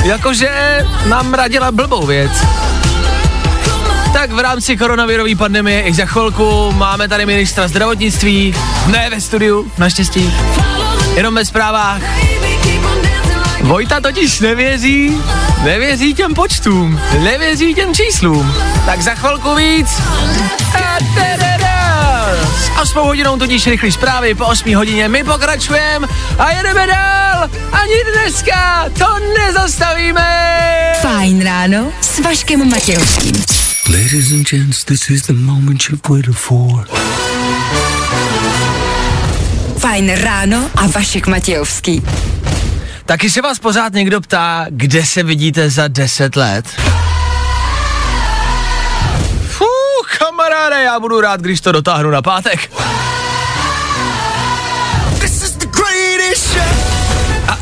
Jakože 0.05 0.85
nám 1.09 1.35
radila 1.35 1.73
blbou 1.73 2.07
věc. 2.07 2.33
Tak 4.17 4.33
v 4.33 4.39
rámci 4.39 4.77
koronavirové 4.77 5.35
pandemie 5.37 5.83
i 5.83 5.95
za 5.95 6.07
chvilku 6.07 6.73
máme 6.73 7.09
tady 7.09 7.27
ministra 7.27 7.69
zdravotnictví, 7.69 8.55
ne 8.87 9.11
ve 9.11 9.21
studiu, 9.21 9.73
naštěstí, 9.79 10.35
jenom 11.15 11.35
ve 11.35 11.45
zprávách. 11.45 12.01
Vojta 13.61 14.01
totiž 14.01 14.41
nevěří, 14.41 15.23
nevěří 15.65 16.15
těm 16.15 16.35
počtům, 16.35 17.01
nevěří 17.23 17.75
těm 17.75 17.95
číslům. 17.95 18.55
Tak 18.87 19.03
za 19.03 19.15
chvilku 19.15 19.55
víc. 19.55 19.89
S 22.57 22.71
8 22.83 22.99
hodinou 22.99 23.39
totiž 23.39 23.67
rychlý 23.67 23.93
zprávy, 23.93 24.35
po 24.35 24.47
8 24.47 24.75
hodině 24.75 25.09
my 25.09 25.25
pokračujeme 25.25 26.09
a 26.39 26.51
jedeme 26.51 26.87
dál. 26.87 27.51
Ani 27.73 27.95
dneska 28.13 28.85
to 28.99 29.07
nezastavíme. 29.39 30.53
Fajn 31.01 31.45
ráno 31.45 31.93
s 32.01 32.19
Vaškem 32.19 32.71
Matějovským. 32.71 33.66
Ladies 33.89 34.33
and 34.33 34.45
gents, 34.45 34.85
this 34.85 35.11
is 35.11 35.23
the 35.23 35.33
moment 35.33 35.89
you've 35.89 36.09
waited 36.09 36.35
for. 36.37 36.87
Fajn 39.79 40.15
ráno 40.15 40.71
a 40.75 40.87
Vašek 40.87 41.27
Matějovský. 41.27 42.03
Taky 43.05 43.31
se 43.31 43.43
vás 43.43 43.59
pořád 43.59 43.93
někdo 43.93 44.21
ptá, 44.21 44.67
kde 44.69 45.07
se 45.07 45.23
vidíte 45.23 45.71
za 45.71 45.89
10 45.89 46.37
let? 46.37 46.67
Fuh, 49.49 50.19
kamaráde, 50.19 50.83
já 50.83 51.01
budu 51.01 51.21
rád, 51.21 51.41
když 51.41 51.61
to 51.61 51.73
dotáhnu 51.73 52.11
na 52.11 52.23
pátek. 52.23 52.71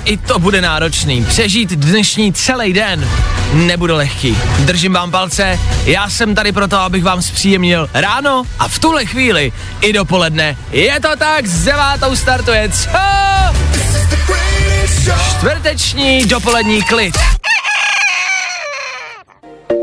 I 0.04 0.16
to 0.16 0.38
bude 0.38 0.60
náročný. 0.60 1.24
Přežít 1.24 1.70
dnešní 1.70 2.32
celý 2.32 2.72
den 2.72 3.08
nebude 3.52 3.92
lehký. 3.92 4.36
Držím 4.58 4.92
vám 4.92 5.10
palce, 5.10 5.60
já 5.84 6.10
jsem 6.10 6.34
tady 6.34 6.52
proto, 6.52 6.78
abych 6.78 7.04
vám 7.04 7.22
zpříjemnil 7.22 7.88
ráno 7.94 8.42
a 8.58 8.68
v 8.68 8.78
tuhle 8.78 9.06
chvíli 9.06 9.52
i 9.80 9.92
dopoledne. 9.92 10.56
Je 10.70 11.00
to 11.00 11.16
tak, 11.18 11.46
s 11.46 11.64
devátou 11.64 12.16
startuje 12.16 12.68
co? 12.68 12.90
Čtvrteční 15.30 16.24
dopolední 16.24 16.82
klid. 16.82 17.14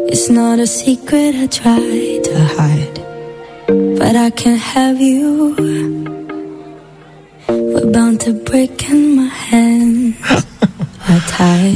It's 0.08 0.30
not 0.30 0.60
a 0.60 0.68
secret 0.68 1.36
I 1.36 1.48
try 1.48 2.20
to 2.24 2.62
hide, 2.62 3.02
but 3.68 4.16
I 4.16 4.32
can't 4.32 4.62
have 4.62 5.00
you. 5.00 6.21
We're 7.82 7.92
bound 7.92 8.22
to 8.22 8.34
break 8.34 8.92
in 8.92 9.16
my 9.16 9.26
hands. 9.26 10.51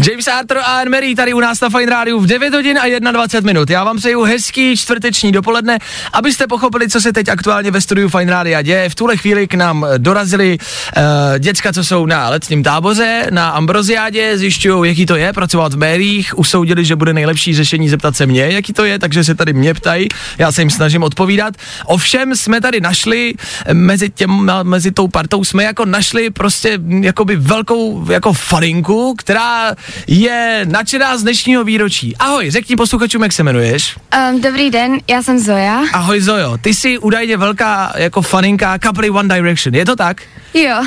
James 0.09 0.27
Arthur 0.27 0.57
a 0.57 0.79
Anne 0.79 0.89
Marie 0.89 1.15
tady 1.15 1.33
u 1.33 1.39
nás 1.39 1.61
na 1.61 1.69
Fine 1.69 1.91
Rádiu 1.91 2.19
v 2.19 2.27
9 2.27 2.53
hodin 2.53 2.79
a 2.79 3.11
21 3.11 3.47
minut. 3.47 3.69
Já 3.69 3.83
vám 3.83 3.97
přeju 3.97 4.23
hezký 4.23 4.77
čtvrteční 4.77 5.31
dopoledne, 5.31 5.79
abyste 6.13 6.47
pochopili, 6.47 6.89
co 6.89 7.01
se 7.01 7.13
teď 7.13 7.29
aktuálně 7.29 7.71
ve 7.71 7.81
studiu 7.81 8.09
Fine 8.09 8.31
Rádia 8.31 8.61
děje. 8.61 8.89
V 8.89 8.95
tuhle 8.95 9.17
chvíli 9.17 9.47
k 9.47 9.53
nám 9.53 9.85
dorazili 9.97 10.57
uh, 10.57 11.03
děcka, 11.39 11.73
co 11.73 11.83
jsou 11.83 12.05
na 12.05 12.29
letním 12.29 12.63
táboře, 12.63 13.27
na 13.29 13.49
Ambroziádě, 13.49 14.37
zjišťují, 14.37 14.89
jaký 14.91 15.05
to 15.05 15.15
je 15.15 15.33
pracovat 15.33 15.73
v 15.73 15.77
médiích, 15.77 16.39
usoudili, 16.39 16.85
že 16.85 16.95
bude 16.95 17.13
nejlepší 17.13 17.55
řešení 17.55 17.89
zeptat 17.89 18.15
se 18.15 18.25
mě, 18.25 18.41
jaký 18.41 18.73
to 18.73 18.85
je, 18.85 18.99
takže 18.99 19.23
se 19.23 19.35
tady 19.35 19.53
mě 19.53 19.73
ptají, 19.73 20.07
já 20.37 20.51
se 20.51 20.61
jim 20.61 20.69
snažím 20.69 21.03
odpovídat. 21.03 21.53
Ovšem 21.85 22.35
jsme 22.35 22.61
tady 22.61 22.81
našli 22.81 23.33
eh, 23.65 23.73
mezi, 23.73 24.09
těm, 24.09 24.51
mezi 24.63 24.91
tou 24.91 25.07
partou, 25.07 25.43
jsme 25.43 25.63
jako 25.63 25.85
našli 25.85 26.29
prostě 26.29 26.79
jakoby 27.01 27.35
velkou 27.35 28.11
jako 28.11 28.33
falinku, 28.33 29.15
která 29.25 29.75
je 30.07 30.61
nadšená 30.69 31.17
z 31.17 31.23
dnešního 31.23 31.63
výročí. 31.63 32.17
Ahoj, 32.17 32.51
řekni 32.51 32.75
posluchačům, 32.75 33.23
jak 33.23 33.33
se 33.33 33.41
jmenuješ. 33.43 33.95
Um, 34.31 34.41
dobrý 34.41 34.69
den, 34.69 34.97
já 35.07 35.23
jsem 35.23 35.39
Zoja. 35.39 35.81
Ahoj 35.93 36.21
Zojo, 36.21 36.57
ty 36.57 36.73
jsi 36.73 36.97
údajně 36.97 37.37
velká 37.37 37.93
jako 37.95 38.21
faninka 38.21 38.77
kapely 38.79 39.09
One 39.09 39.35
Direction, 39.35 39.75
je 39.75 39.85
to 39.85 39.95
tak? 39.95 40.21
Jo, 40.53 40.83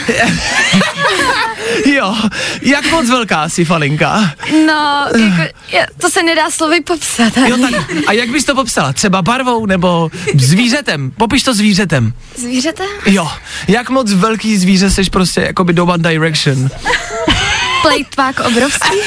Jo, 1.86 2.16
jak 2.62 2.90
moc 2.90 3.08
velká 3.10 3.48
jsi 3.48 3.64
faninka? 3.64 4.30
no, 4.66 5.06
jako, 5.18 5.42
je, 5.72 5.86
to 6.00 6.10
se 6.10 6.22
nedá 6.22 6.50
slovy 6.50 6.80
popsat. 6.80 7.36
Jo, 7.36 7.56
tak, 7.56 7.84
a 8.06 8.12
jak 8.12 8.28
bys 8.30 8.44
to 8.44 8.54
popsala? 8.54 8.92
Třeba 8.92 9.22
barvou 9.22 9.66
nebo 9.66 10.10
zvířetem? 10.34 11.10
Popiš 11.10 11.42
to 11.42 11.54
zvířetem. 11.54 12.12
Zvířete? 12.36 12.84
Jo, 13.06 13.28
jak 13.68 13.90
moc 13.90 14.12
velký 14.12 14.56
zvíře 14.58 14.90
jsi 14.90 15.02
prostě 15.10 15.40
jakoby 15.40 15.72
do 15.72 15.84
One 15.86 16.10
Direction? 16.10 16.68
Plejtvák 17.82 18.40
obrovský. 18.40 18.98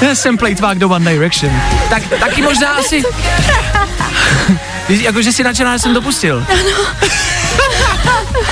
Já 0.00 0.14
jsem 0.14 0.38
plejtvák 0.38 0.78
do 0.78 0.88
One 0.88 1.12
Direction. 1.12 1.52
Tak, 1.90 2.02
taky 2.20 2.42
možná 2.42 2.68
asi... 2.68 3.02
Jakože 4.88 5.32
si 5.32 5.44
nadšená, 5.44 5.76
že 5.76 5.82
jsem 5.82 5.94
to 5.94 6.02
pustil. 6.02 6.46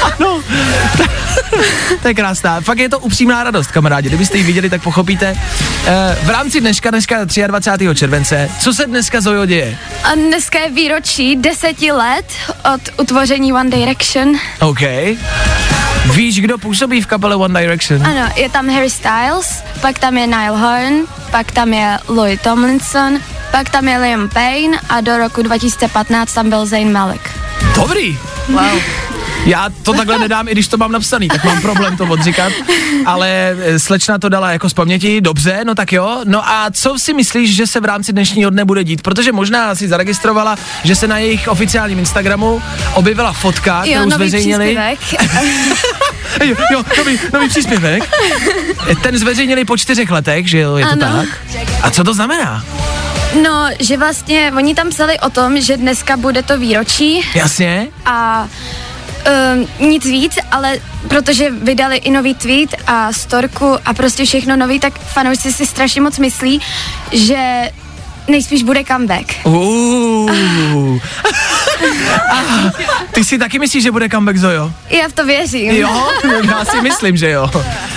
Ano. 0.03 0.43
to 2.03 2.09
je 2.09 2.15
krásná. 2.15 2.61
Fakt 2.61 2.79
je 2.79 2.89
to 2.89 2.99
upřímná 2.99 3.45
radost, 3.45 3.71
kamarádi. 3.71 4.09
Kdybyste 4.09 4.39
ji 4.39 4.45
viděli, 4.45 4.71
tak 4.71 4.83
pochopíte. 4.83 5.27
E, 5.87 6.17
v 6.23 6.31
rámci 6.31 6.61
dneška, 6.61 6.91
dneška 6.91 7.25
23. 7.47 7.95
července, 7.95 8.51
co 8.61 8.75
se 8.75 8.87
dneska 8.87 9.21
Zojo 9.21 9.47
děje? 9.47 9.79
A 10.05 10.15
dneska 10.15 10.59
je 10.59 10.71
výročí 10.71 11.37
deseti 11.37 11.93
let 11.93 12.27
od 12.75 12.81
utvoření 13.01 13.53
One 13.53 13.71
Direction. 13.71 14.33
OK. 14.61 14.81
Víš, 16.13 16.41
kdo 16.41 16.59
působí 16.59 17.03
v 17.03 17.07
kapele 17.07 17.37
One 17.37 17.61
Direction? 17.61 18.07
Ano, 18.07 18.29
je 18.37 18.49
tam 18.49 18.69
Harry 18.69 18.91
Styles, 18.91 19.63
pak 19.81 19.99
tam 19.99 20.19
je 20.19 20.27
Niall 20.27 20.57
Horn, 20.57 21.07
pak 21.31 21.53
tam 21.53 21.73
je 21.73 21.99
Louis 22.09 22.41
Tomlinson, 22.41 23.19
pak 23.51 23.71
tam 23.71 23.89
je 23.89 23.99
Liam 23.99 24.29
Payne 24.29 24.79
a 24.89 25.01
do 25.01 25.19
roku 25.19 25.43
2015 25.43 26.33
tam 26.33 26.51
byl 26.51 26.67
Zayn 26.67 26.93
Malik. 26.93 27.31
Dobrý. 27.77 28.19
Wow. 28.49 28.81
Já 29.47 29.69
to 29.83 29.93
takhle 29.93 30.19
nedám, 30.19 30.49
i 30.49 30.53
když 30.53 30.69
to 30.69 30.77
mám 30.77 30.93
napsaný, 30.93 31.29
tak 31.29 31.45
mám 31.45 31.61
problém 31.61 31.97
to 31.97 32.05
odříkat, 32.05 32.53
ale 33.07 33.57
eh, 33.59 33.79
slečna 33.79 34.19
to 34.19 34.29
dala 34.29 34.51
jako 34.53 34.69
z 34.71 34.75
paměti, 34.75 35.21
dobře, 35.21 35.61
no 35.65 35.75
tak 35.75 35.93
jo. 35.93 36.21
No 36.25 36.49
a 36.49 36.67
co 36.73 36.99
si 36.99 37.15
myslíš, 37.15 37.57
že 37.57 37.67
se 37.67 37.81
v 37.81 37.85
rámci 37.85 38.13
dnešního 38.13 38.51
dne 38.51 38.65
bude 38.65 38.85
dít? 38.85 39.03
Protože 39.03 39.33
možná 39.33 39.75
si 39.75 39.89
zaregistrovala, 39.89 40.57
že 40.85 40.97
se 40.97 41.09
na 41.09 41.19
jejich 41.19 41.49
oficiálním 41.49 41.99
Instagramu 41.99 42.63
objevila 42.95 43.33
fotka, 43.33 43.83
kterou 43.83 44.01
Jo, 44.01 44.07
nový 44.07 44.29
zveřejnili. 44.29 44.75
jo, 46.45 46.57
jo, 46.73 46.83
nový, 46.99 47.19
nový 47.33 47.49
příspěvek. 47.49 48.11
Ten 49.03 49.19
zveřejnili 49.19 49.65
po 49.65 49.77
čtyřech 49.77 50.11
letech, 50.11 50.49
že 50.51 50.59
jo, 50.59 50.77
je 50.77 50.87
to 50.87 50.93
Ano. 50.93 51.17
tak? 51.17 51.29
A 51.83 51.91
co 51.91 52.05
to 52.05 52.15
znamená? 52.15 52.65
No, 53.43 53.69
že 53.81 53.97
vlastně 53.97 54.53
oni 54.57 54.75
tam 54.75 54.91
psali 54.91 55.21
o 55.21 55.31
tom, 55.31 55.61
že 55.61 55.77
dneska 55.77 56.17
bude 56.17 56.43
to 56.43 56.59
výročí 56.59 57.21
Jasně? 57.35 57.89
a 58.07 58.49
um, 59.25 59.89
nic 59.89 60.05
víc, 60.05 60.39
ale 60.51 60.79
protože 61.09 61.51
vydali 61.51 61.97
i 61.97 62.11
nový 62.11 62.35
tweet 62.35 62.75
a 62.87 63.13
storku 63.13 63.77
a 63.85 63.95
prostě 63.95 64.25
všechno 64.25 64.57
nový, 64.57 64.81
tak 64.81 64.99
fanoušci 64.99 65.53
si 65.53 65.67
strašně 65.67 66.01
moc 66.01 66.19
myslí, 66.19 66.61
že 67.13 67.71
nejspíš 68.29 68.63
bude 68.63 68.85
comeback. 68.85 69.35
Uh. 69.45 69.84
Ah, 72.31 72.73
ty 73.13 73.25
si 73.25 73.39
taky 73.39 73.59
myslíš, 73.59 73.83
že 73.83 73.91
bude 73.91 74.09
comeback 74.09 74.37
Zojo? 74.37 74.73
Já 74.91 75.09
v 75.09 75.13
to 75.13 75.25
věřím. 75.27 75.71
Jo, 75.71 76.09
já 76.51 76.65
si 76.65 76.81
myslím, 76.81 77.17
že 77.17 77.31
jo. 77.31 77.51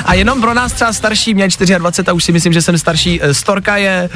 A 0.06 0.14
jenom 0.14 0.42
pro 0.42 0.54
nás 0.54 0.74
třeba 0.74 0.94
starší, 0.94 1.34
mě 1.34 1.44
je 1.44 1.80
24 1.80 2.10
a 2.10 2.14
už 2.14 2.24
si 2.24 2.32
myslím, 2.32 2.54
že 2.54 2.62
jsem 2.62 2.78
starší. 2.78 3.20
eh, 3.22 3.34
Storka 3.34 3.78
je, 3.78 4.10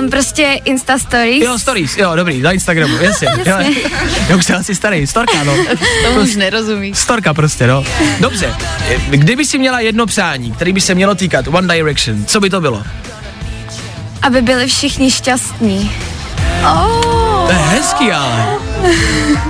Um, 0.00 0.10
prostě 0.10 0.60
Insta 0.64 0.98
Stories. 0.98 1.44
jo, 1.44 1.58
stories, 1.58 1.96
jo, 1.96 2.12
dobrý, 2.16 2.40
na 2.42 2.52
Instagramu, 2.52 2.96
jasně. 2.96 3.28
Jo, 3.46 3.56
já 4.28 4.36
už 4.36 4.44
jsem 4.44 4.56
asi 4.56 4.74
starý, 4.74 5.06
Storka, 5.06 5.44
no. 5.44 5.56
To 6.04 6.20
už 6.20 6.36
nerozumíš. 6.36 6.98
Storka 6.98 7.34
prostě, 7.34 7.66
no. 7.66 7.84
Dobře, 8.20 8.54
kdyby 9.10 9.44
si 9.44 9.58
měla 9.58 9.80
jedno 9.80 10.06
přání, 10.06 10.52
který 10.52 10.72
by 10.72 10.80
se 10.80 10.94
mělo 10.94 11.14
týkat 11.14 11.48
One 11.48 11.74
Direction, 11.74 12.24
co 12.24 12.40
by 12.40 12.50
to 12.50 12.60
bylo? 12.60 12.82
Aby 14.22 14.42
byli 14.42 14.66
všichni 14.66 15.10
šťastní. 15.10 15.92
To 17.46 17.52
je 17.52 17.58
hezký, 17.58 18.12
ale. 18.12 18.46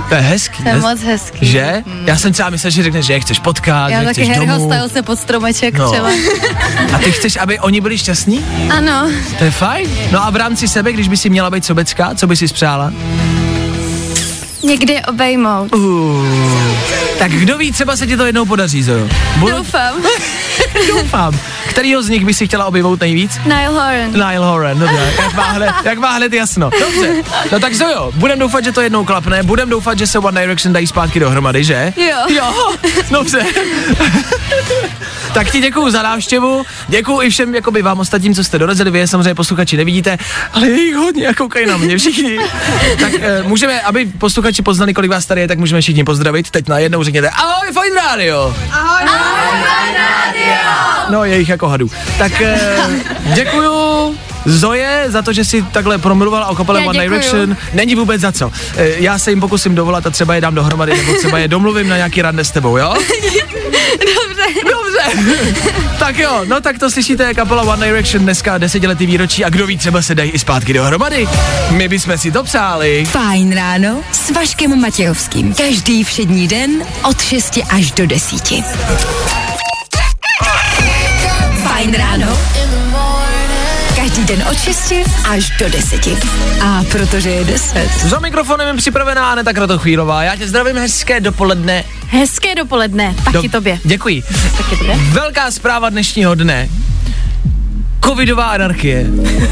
To 0.09 0.15
je 0.15 0.21
hezký. 0.21 0.63
To 0.63 0.69
je 0.69 0.75
moc 0.75 1.01
hezký. 1.03 1.37
Že? 1.45 1.83
Já 2.05 2.17
jsem 2.17 2.33
třeba 2.33 2.49
myslel, 2.49 2.71
že 2.71 2.83
řekneš, 2.83 3.05
že 3.05 3.13
je 3.13 3.19
chceš 3.19 3.39
potkat, 3.39 3.89
Já 3.89 3.99
že 3.99 4.05
taky 4.05 4.23
chceš 4.25 4.37
domů. 4.37 4.65
Stylese 4.69 5.01
pod 5.01 5.19
stromeček 5.19 5.77
No. 5.77 5.91
třeba. 5.91 6.09
A 6.93 6.97
ty 6.97 7.11
chceš, 7.11 7.37
aby 7.37 7.59
oni 7.59 7.81
byli 7.81 7.97
šťastní? 7.97 8.45
Ano, 8.69 9.09
To 9.37 9.43
je 9.43 9.51
fajn. 9.51 9.89
No 10.11 10.23
a 10.25 10.29
v 10.29 10.35
rámci 10.35 10.67
sebe, 10.67 10.93
když 10.93 11.07
by 11.07 11.17
si 11.17 11.29
měla 11.29 11.49
být 11.49 11.65
sobecká, 11.65 12.15
co 12.15 12.27
by 12.27 12.35
si 12.35 12.47
spřála? 12.47 12.91
někdy 14.63 15.01
obejmout. 15.01 15.73
Uh, 15.75 16.25
tak 17.19 17.31
kdo 17.31 17.57
ví, 17.57 17.71
třeba 17.71 17.95
se 17.97 18.07
ti 18.07 18.17
to 18.17 18.25
jednou 18.25 18.45
podaří, 18.45 18.83
Zojo. 18.83 19.07
Budu, 19.37 19.57
Doufám. 19.57 19.93
doufám. 20.87 21.39
Kterýho 21.69 22.03
z 22.03 22.09
nich 22.09 22.25
by 22.25 22.33
si 22.33 22.47
chtěla 22.47 22.65
objevit 22.65 22.99
nejvíc? 22.99 23.39
Niall 23.45 23.73
Horan. 23.73 24.11
Niall 24.13 24.43
Horan, 24.45 24.79
dobře, 24.79 25.13
jak 25.17 25.33
má 25.33 25.43
hned, 25.43 25.75
jak 25.83 25.97
má 25.97 26.11
hned 26.11 26.33
jasno. 26.33 26.69
Dobře, 26.79 27.23
no 27.51 27.59
tak 27.59 27.73
Zojo, 27.73 28.11
budem 28.15 28.39
doufat, 28.39 28.63
že 28.63 28.71
to 28.71 28.81
jednou 28.81 29.05
klapne, 29.05 29.43
budem 29.43 29.69
doufat, 29.69 29.97
že 29.97 30.07
se 30.07 30.19
One 30.19 30.41
Direction 30.41 30.73
dají 30.73 30.87
zpátky 30.87 31.19
dohromady, 31.19 31.63
že? 31.63 31.93
Jo. 31.97 32.17
Jo, 32.29 32.73
dobře. 33.11 33.45
tak 35.33 35.51
ti 35.51 35.61
děkuju 35.61 35.89
za 35.89 36.01
návštěvu, 36.01 36.65
děkuju 36.87 37.21
i 37.21 37.29
všem 37.29 37.55
jakoby 37.55 37.81
vám 37.81 37.99
ostatním, 37.99 38.35
co 38.35 38.43
jste 38.43 38.59
dorazili, 38.59 38.91
vy 38.91 38.99
je 38.99 39.07
samozřejmě 39.07 39.35
posluchači 39.35 39.77
nevidíte, 39.77 40.17
ale 40.53 40.67
je 40.67 40.81
jich 40.81 40.95
hodně 40.95 41.27
a 41.27 41.33
koukají 41.33 41.65
na 41.65 41.77
mě 41.77 41.97
všichni. 41.97 42.39
tak 42.99 43.13
e, 43.21 43.43
můžeme, 43.43 43.81
aby 43.81 44.05
posluchači 44.05 44.61
poznali, 44.61 44.93
kolik 44.93 45.11
vás 45.11 45.25
tady 45.25 45.41
je, 45.41 45.47
tak 45.47 45.59
můžeme 45.59 45.81
všichni 45.81 46.03
pozdravit. 46.03 46.49
Teď 46.49 46.67
najednou 46.67 47.03
řekněte 47.03 47.29
ahoj, 47.29 47.67
Fine 47.67 48.01
Radio. 48.01 48.55
Ahoj, 48.71 49.03
ahoj, 49.03 49.61
Fine 49.61 49.97
Radio. 49.97 50.64
No, 51.09 51.23
je 51.25 51.39
jich 51.39 51.49
jako 51.49 51.67
hadů. 51.67 51.89
Tak 52.17 52.41
e, 52.41 52.59
děkuju. 53.33 54.15
Zoje 54.45 55.05
za 55.07 55.21
to, 55.21 55.33
že 55.33 55.45
si 55.45 55.61
takhle 55.61 55.97
promluvala 55.97 56.47
o 56.47 56.55
kapele 56.55 56.81
Já 56.81 56.87
One 56.89 56.99
děkuju. 56.99 57.19
Direction. 57.19 57.57
Není 57.73 57.95
vůbec 57.95 58.21
za 58.21 58.31
co. 58.31 58.51
E, 58.77 58.89
já 58.97 59.19
se 59.19 59.29
jim 59.29 59.39
pokusím 59.39 59.75
dovolat 59.75 60.05
a 60.05 60.09
třeba 60.09 60.35
je 60.35 60.41
dám 60.41 60.55
dohromady, 60.55 60.97
nebo 60.97 61.13
třeba 61.13 61.39
je 61.39 61.47
domluvím 61.47 61.89
na 61.89 61.95
nějaký 61.95 62.21
rande 62.21 62.43
s 62.43 62.51
tebou, 62.51 62.77
jo? 62.77 62.93
Dobře. 63.99 64.45
Dobře. 64.69 65.31
tak 65.99 66.17
jo, 66.17 66.41
no 66.47 66.61
tak 66.61 66.79
to 66.79 66.91
slyšíte, 66.91 67.33
kapela 67.33 67.63
One 67.63 67.85
Direction 67.85 68.23
dneska 68.23 68.57
desetiletý 68.57 69.05
výročí 69.05 69.45
a 69.45 69.49
kdo 69.49 69.67
ví, 69.67 69.77
třeba 69.77 70.01
se 70.01 70.15
dají 70.15 70.31
i 70.31 70.39
zpátky 70.39 70.73
dohromady. 70.73 71.27
My 71.71 71.87
bychom 71.87 72.17
si 72.17 72.31
to 72.31 72.43
přáli. 72.43 73.05
Fajn 73.05 73.55
ráno 73.55 73.97
s 74.11 74.29
Vaškem 74.29 74.81
Matějovským. 74.81 75.53
Každý 75.53 76.03
všední 76.03 76.47
den 76.47 76.71
od 77.03 77.21
6 77.21 77.59
až 77.69 77.91
do 77.91 78.07
10. 78.07 78.51
Fajn 81.85 81.97
ráno. 81.97 82.37
Každý 83.95 84.23
den 84.25 84.43
od 84.51 84.59
6 84.59 84.93
až 85.29 85.49
do 85.59 85.69
10. 85.69 86.07
A 86.61 86.83
protože 86.91 87.29
je 87.29 87.43
10. 87.43 87.89
Za 88.05 88.19
mikrofonem 88.19 88.67
je 88.67 88.73
připravená 88.73 89.31
Aneta 89.31 89.53
Kratochvílová. 89.53 90.23
Já 90.23 90.35
tě 90.35 90.47
zdravím, 90.47 90.75
hezké 90.77 91.19
dopoledne. 91.19 91.83
Hezké 92.07 92.55
dopoledne, 92.55 93.15
taky 93.25 93.33
Do- 93.47 93.49
tobě. 93.49 93.79
Děkuji. 93.83 94.23
Taky 94.57 94.77
tobě. 94.77 94.95
Velká 94.95 95.51
zpráva 95.51 95.89
dnešního 95.89 96.35
dne. 96.35 96.69
Covidová 98.05 98.45
anarchie 98.45 99.05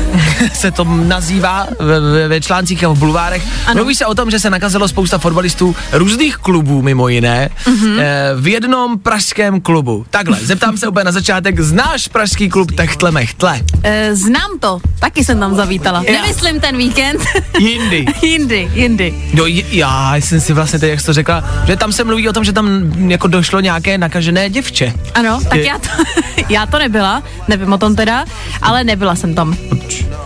se 0.54 0.72
to 0.72 0.84
nazývá 0.84 1.68
ve, 1.80 2.00
ve, 2.00 2.28
ve 2.28 2.42
článcích 2.42 2.84
a 2.84 2.88
v 2.88 2.98
bulvárech. 2.98 3.44
Ano. 3.66 3.76
Mluví 3.76 3.96
se 3.96 4.06
o 4.06 4.16
tom, 4.16 4.32
že 4.32 4.40
se 4.40 4.50
nakazilo 4.50 4.88
spousta 4.88 5.18
fotbalistů 5.18 5.76
různých 5.92 6.38
klubů, 6.38 6.82
mimo 6.82 7.08
jiné, 7.08 7.50
mm-hmm. 7.66 8.02
v 8.36 8.48
jednom 8.48 9.00
pražském 9.00 9.62
klubu. 9.62 10.06
Takhle, 10.10 10.38
zeptám 10.42 10.78
se 10.78 10.88
úplně 10.88 11.04
na 11.04 11.12
začátek, 11.12 11.60
znáš 11.60 12.08
pražský 12.08 12.50
klub 12.50 12.72
Techtle 12.72 13.12
Mechtle? 13.12 13.62
E, 13.84 14.16
znám 14.16 14.60
to, 14.60 14.80
taky 15.00 15.24
jsem 15.24 15.40
tam 15.40 15.56
zavítala. 15.56 16.04
Já. 16.08 16.22
Nemyslím 16.22 16.60
ten 16.60 16.78
víkend. 16.78 17.22
Jindy. 17.60 18.06
jindy, 18.22 18.70
jindy. 18.74 19.14
No 19.34 19.46
já 19.72 20.16
jsem 20.16 20.42
si 20.42 20.54
vlastně 20.54 20.80
teď, 20.80 20.90
jak 20.90 21.00
jsi 21.00 21.06
to 21.06 21.14
řekla, 21.14 21.44
že 21.66 21.76
tam 21.76 21.92
se 21.92 22.04
mluví 22.04 22.30
o 22.30 22.34
tom, 22.34 22.44
že 22.44 22.54
tam 22.54 22.94
jako 23.10 23.28
došlo 23.28 23.60
nějaké 23.60 23.98
nakažené 23.98 24.50
děvče. 24.50 24.94
Ano, 25.14 25.40
tak 25.50 25.60
je... 25.60 25.66
já 25.66 25.78
to, 25.78 25.90
já 26.50 26.66
to 26.66 26.80
nebyla, 26.80 27.24
nevím 27.48 27.74
o 27.74 27.78
tom 27.78 27.96
teda, 27.96 28.26
ale 28.62 28.84
nebyla 28.84 29.16
jsem 29.16 29.36
tam. 29.36 29.56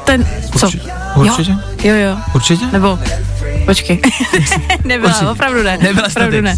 Ten, 0.06 0.28
co? 0.58 0.66
Určitě. 0.66 0.92
Určitě? 1.16 1.52
Jo, 1.84 1.96
jo. 1.96 2.18
Určitě? 2.36 2.66
Nebo 2.72 3.00
Počkej. 3.68 4.02
Nebyla, 4.84 5.10
Určitě. 5.10 5.28
opravdu 5.28 5.64
ne. 5.64 5.78
Nebyla 5.82 6.08
opravdu 6.08 6.42
ne. 6.42 6.56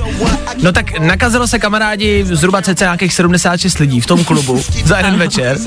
No 0.61 0.71
tak 0.71 0.99
nakazilo 0.99 1.47
se 1.47 1.59
kamarádi 1.59 2.25
zhruba 2.25 2.61
cca 2.61 2.85
nějakých 2.85 3.13
76 3.13 3.77
lidí 3.79 4.01
v 4.01 4.05
tom 4.05 4.23
klubu 4.25 4.63
za 4.85 4.97
jeden 4.97 5.17
večer. 5.17 5.57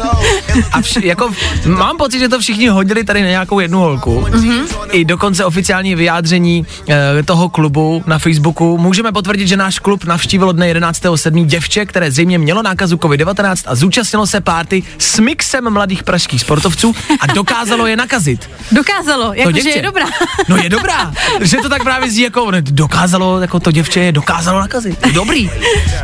A 0.72 0.80
vš- 0.80 1.04
jako 1.04 1.30
mám 1.66 1.96
pocit, 1.96 2.18
že 2.18 2.28
to 2.28 2.40
všichni 2.40 2.68
hodili 2.68 3.04
tady 3.04 3.22
na 3.22 3.28
nějakou 3.28 3.60
jednu 3.60 3.78
holku. 3.78 4.20
Mm-hmm. 4.20 4.66
I 4.90 5.04
dokonce 5.04 5.44
oficiální 5.44 5.94
vyjádření 5.94 6.66
e, 6.88 7.22
toho 7.22 7.48
klubu 7.48 8.02
na 8.06 8.18
Facebooku. 8.18 8.78
Můžeme 8.78 9.12
potvrdit, 9.12 9.48
že 9.48 9.56
náš 9.56 9.78
klub 9.78 10.04
navštívilo 10.04 10.52
dne 10.52 10.74
11.7. 10.74 11.46
děvče, 11.46 11.86
které 11.86 12.10
zřejmě 12.10 12.38
mělo 12.38 12.62
nákazu 12.62 12.96
COVID-19 12.96 13.56
a 13.66 13.74
zúčastnilo 13.74 14.26
se 14.26 14.40
párty 14.40 14.82
s 14.98 15.18
mixem 15.18 15.70
mladých 15.70 16.02
pražských 16.02 16.40
sportovců 16.40 16.94
a 17.20 17.26
dokázalo 17.26 17.86
je 17.86 17.96
nakazit. 17.96 18.50
Dokázalo, 18.72 19.32
jakože 19.34 19.70
je 19.70 19.82
dobrá. 19.82 20.06
No 20.48 20.56
je 20.56 20.68
dobrá 20.68 21.12
že 21.40 21.56
to 21.56 21.68
tak 21.68 21.82
právě 21.82 22.10
zní 22.10 22.22
jako, 22.22 22.50
dokázalo, 22.60 23.40
jako 23.40 23.60
to 23.60 23.72
děvče 23.72 24.12
dokázalo 24.12 24.60
nakazit. 24.60 25.06
Dobrý. 25.12 25.50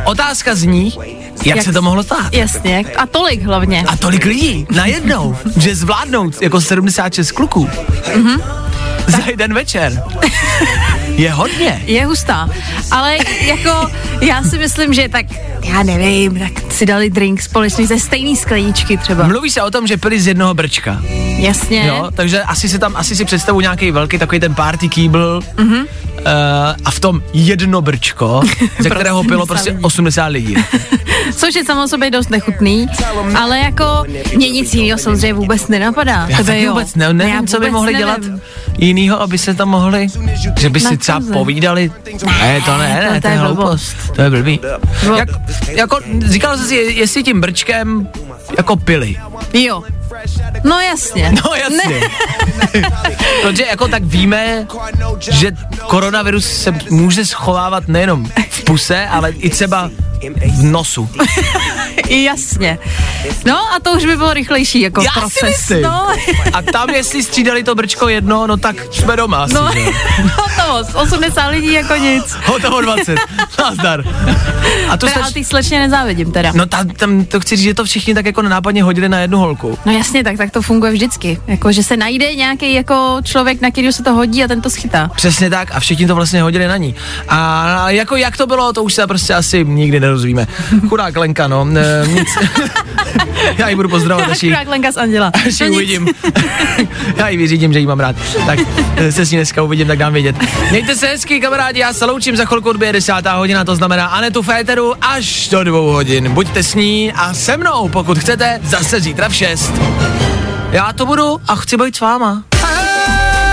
Otázka 0.05 0.55
zní, 0.55 0.93
jak, 1.45 1.55
jak 1.55 1.61
se 1.65 1.73
to 1.73 1.81
mohlo 1.81 2.03
stát? 2.03 2.33
Jasně, 2.33 2.85
a 2.97 3.05
tolik 3.05 3.43
hlavně. 3.43 3.83
A 3.87 3.97
tolik 3.97 4.25
lidí, 4.25 4.67
najednou, 4.71 5.37
že 5.57 5.75
zvládnout 5.75 6.41
jako 6.41 6.61
76 6.61 7.31
kluků. 7.31 7.69
Mm-hmm. 8.15 8.41
Za 9.07 9.17
jeden 9.25 9.53
večer. 9.53 10.03
Je 11.15 11.31
hodně. 11.31 11.81
Je 11.85 12.05
hustá. 12.05 12.49
Ale 12.91 13.17
jako, 13.41 13.91
já 14.21 14.43
si 14.43 14.57
myslím, 14.57 14.93
že 14.93 15.09
tak, 15.09 15.25
já 15.63 15.83
nevím, 15.83 16.39
tak 16.39 16.71
si 16.71 16.85
dali 16.85 17.09
drink 17.09 17.41
společně 17.41 17.87
ze 17.87 17.99
stejné 17.99 18.35
skleničky 18.35 18.97
třeba. 18.97 19.27
Mluví 19.27 19.49
se 19.49 19.61
o 19.61 19.71
tom, 19.71 19.87
že 19.87 19.97
pili 19.97 20.21
z 20.21 20.27
jednoho 20.27 20.53
brčka. 20.53 21.01
Jasně. 21.39 21.87
Jo, 21.87 22.09
takže 22.15 22.41
asi 22.41 22.69
si 22.69 22.79
tam, 22.79 22.95
asi 22.95 23.15
si 23.15 23.25
představu 23.25 23.61
nějaký 23.61 23.91
velký 23.91 24.17
takový 24.17 24.39
ten 24.39 24.55
party 24.55 24.89
kýbl. 24.89 25.39
Mm-hmm. 25.55 25.85
Uh, 26.19 26.25
a 26.85 26.91
v 26.91 26.99
tom 26.99 27.21
jedno 27.33 27.81
brčko, 27.81 28.41
ze 28.79 28.89
kterého 28.89 29.23
pilo 29.23 29.45
prostě 29.45 29.77
80 29.81 30.25
lidí. 30.27 30.55
Což 31.35 31.55
je 31.55 31.65
samo 31.65 31.87
sobě 31.87 32.11
dost 32.11 32.29
nechutný, 32.29 32.87
ale 33.35 33.59
jako 33.59 34.03
mě 34.35 34.49
nic 34.49 34.73
jiného 34.73 34.99
samozřejmě 34.99 35.33
vůbec 35.33 35.67
nenapadá. 35.67 36.25
Já 36.29 36.37
Tebe 36.37 36.61
jo. 36.61 36.71
vůbec 36.71 36.95
ne, 36.95 37.13
nevím, 37.13 37.47
co 37.47 37.59
by 37.59 37.71
mohli 37.71 37.93
nevím. 37.93 38.07
dělat 38.07 38.41
jinýho, 38.77 39.21
aby 39.21 39.37
se 39.37 39.53
tam 39.53 39.69
mohli, 39.69 40.07
že 40.57 40.69
by 40.69 40.79
si 40.79 40.97
třeba 40.97 41.21
povídali. 41.33 41.91
Ne, 42.41 42.61
to 42.65 42.77
ne, 42.77 43.09
ne, 43.11 43.15
to, 43.15 43.21
to 43.21 43.27
je 43.27 43.37
hloupost. 43.37 43.95
To 44.15 44.21
je 44.21 44.29
blbý. 44.29 44.59
Jak, 45.17 45.29
jako, 45.67 45.99
říkal 46.25 46.57
jsi 46.57 46.63
si, 46.63 46.75
jestli 46.75 47.23
tím 47.23 47.41
brčkem 47.41 48.07
jako 48.57 48.75
pili. 48.75 49.15
Jo. 49.53 49.83
No 50.63 50.79
jasně. 50.79 51.31
No 51.45 51.55
jasně. 51.55 52.01
Protože 53.41 53.63
jako 53.65 53.87
tak 53.87 54.03
víme, 54.03 54.67
že 55.31 55.51
koronavirus 55.87 56.45
se 56.63 56.71
může 56.89 57.25
schovávat 57.25 57.87
nejenom 57.87 58.29
v 58.49 58.63
puse, 58.63 59.07
ale 59.07 59.31
i 59.31 59.49
třeba 59.49 59.89
v 60.57 60.63
nosu. 60.63 61.09
Jasně. 62.09 62.79
No 63.45 63.73
a 63.73 63.79
to 63.79 63.91
už 63.91 64.05
by 64.05 64.17
bylo 64.17 64.33
rychlejší 64.33 64.81
jako 64.81 65.01
Já 65.01 65.11
proces. 65.11 65.55
Si 65.55 65.81
no. 65.81 66.07
a 66.53 66.61
tam, 66.61 66.89
jestli 66.89 67.23
střídali 67.23 67.63
to 67.63 67.75
brčko 67.75 68.07
jedno, 68.09 68.47
no 68.47 68.57
tak 68.57 68.75
jsme 68.91 69.15
doma 69.15 69.43
asi, 69.43 69.53
No, 69.53 69.61
hotovo, 70.35 71.01
80 71.01 71.47
lidí 71.47 71.73
jako 71.73 71.95
nic. 71.95 72.35
Hotovo 72.45 72.81
20, 72.81 73.19
nazdar. 73.59 74.03
A 74.89 74.97
to 74.97 75.07
teda, 75.07 75.21
sleč... 75.21 75.33
ty 75.33 75.45
slečně 75.45 75.79
nezávidím 75.79 76.31
teda. 76.31 76.51
No 76.55 76.65
tam, 76.65 76.89
tam 76.89 77.25
to 77.25 77.39
chci 77.39 77.55
říct, 77.55 77.65
že 77.65 77.73
to 77.73 77.85
všichni 77.85 78.13
tak 78.13 78.25
jako 78.25 78.41
nápadně 78.41 78.83
hodili 78.83 79.09
na 79.09 79.19
jednu 79.19 79.39
holku. 79.39 79.79
No 79.85 79.91
jasně, 79.91 80.23
tak, 80.23 80.37
tak 80.37 80.51
to 80.51 80.61
funguje 80.61 80.91
vždycky. 80.91 81.39
Jako, 81.47 81.71
že 81.71 81.83
se 81.83 81.97
najde 81.97 82.35
nějaký 82.35 82.73
jako 82.73 83.17
člověk, 83.23 83.61
na 83.61 83.71
který 83.71 83.91
se 83.93 84.03
to 84.03 84.13
hodí 84.13 84.43
a 84.43 84.47
ten 84.47 84.61
to 84.61 84.69
schytá. 84.69 85.11
Přesně 85.15 85.49
tak 85.49 85.71
a 85.75 85.79
všichni 85.79 86.07
to 86.07 86.15
vlastně 86.15 86.41
hodili 86.41 86.67
na 86.67 86.77
ní. 86.77 86.95
A 87.29 87.89
jako 87.89 88.15
jak 88.15 88.37
to 88.37 88.47
bylo, 88.47 88.73
to 88.73 88.83
už 88.83 88.93
se 88.93 89.07
prostě 89.07 89.33
asi 89.33 89.65
nikdy 89.65 89.99
nerozvíme. 90.09 90.47
Chudák 90.89 91.17
Lenka, 91.17 91.47
no, 91.47 91.67
e, 91.77 92.07
nic. 92.07 92.27
Já 93.57 93.69
ji 93.69 93.75
budu 93.75 93.89
pozdravovat, 93.89 94.31
až 94.31 94.43
ji... 94.43 94.57
Lenka 94.67 94.91
z 94.91 94.97
Anděla. 94.97 95.31
Až 95.47 95.59
ji 95.59 95.69
no 95.69 95.73
uvidím. 95.75 96.07
Já 97.15 97.29
ji 97.29 97.37
vyřídím, 97.37 97.73
že 97.73 97.79
ji 97.79 97.87
mám 97.87 97.99
rád. 97.99 98.15
Tak 98.45 98.59
e, 98.97 99.11
se 99.11 99.25
s 99.25 99.31
ní 99.31 99.37
dneska 99.37 99.63
uvidím, 99.63 99.87
tak 99.87 99.97
dám 99.97 100.13
vědět. 100.13 100.35
Mějte 100.71 100.95
se 100.95 101.07
hezky, 101.07 101.39
kamarádi, 101.39 101.79
já 101.79 101.93
se 101.93 102.05
loučím 102.05 102.35
za 102.35 102.45
chvilku 102.45 102.69
odbije 102.69 102.93
desátá 102.93 103.35
hodina, 103.35 103.63
to 103.63 103.75
znamená 103.75 104.05
Anetu 104.05 104.41
Féteru 104.41 104.93
až 105.01 105.49
do 105.49 105.63
dvou 105.63 105.91
hodin. 105.91 106.33
Buďte 106.33 106.63
s 106.63 106.75
ní 106.75 107.13
a 107.13 107.33
se 107.33 107.57
mnou, 107.57 107.89
pokud 107.89 108.19
chcete, 108.19 108.59
zase 108.63 108.99
zítra 108.99 109.29
v 109.29 109.35
6. 109.35 109.73
Já 110.71 110.93
to 110.93 111.05
budu 111.05 111.37
a 111.47 111.55
chci 111.55 111.77
být 111.77 111.95
s 111.95 111.99
váma. 111.99 112.43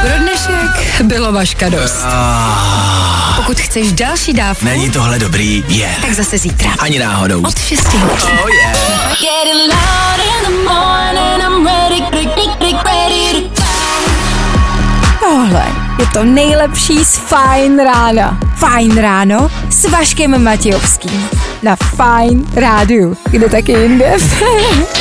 Pro 0.01 0.19
dnešek 0.19 1.03
bylo 1.03 1.33
vaška 1.33 1.69
dost. 1.69 2.07
Pokud 3.37 3.61
chceš 3.61 3.93
další 3.93 4.33
dávku, 4.33 4.65
není 4.65 4.91
tohle 4.91 5.19
dobrý, 5.19 5.65
je. 5.69 5.77
Yeah. 5.77 6.01
Tak 6.01 6.15
zase 6.15 6.39
zítra. 6.39 6.71
Ani 6.79 6.99
náhodou. 6.99 7.43
Od 7.43 7.59
6 7.59 7.85
hodin. 7.95 8.39
Oh 8.45 8.51
yeah. 8.51 9.17
Tohle 15.21 15.65
je 15.99 16.07
to 16.13 16.25
nejlepší 16.25 17.05
z 17.05 17.17
Fine 17.19 17.85
rána. 17.85 18.39
Fine 18.57 19.03
ráno 19.03 19.51
s 19.71 19.91
Vaškem 19.91 20.45
Matějovským. 20.45 21.29
Na 21.63 21.77
Fine 21.77 22.45
rádiu. 22.55 23.17
Kde 23.31 23.49
taky 23.49 23.73
jinde? 23.73 24.17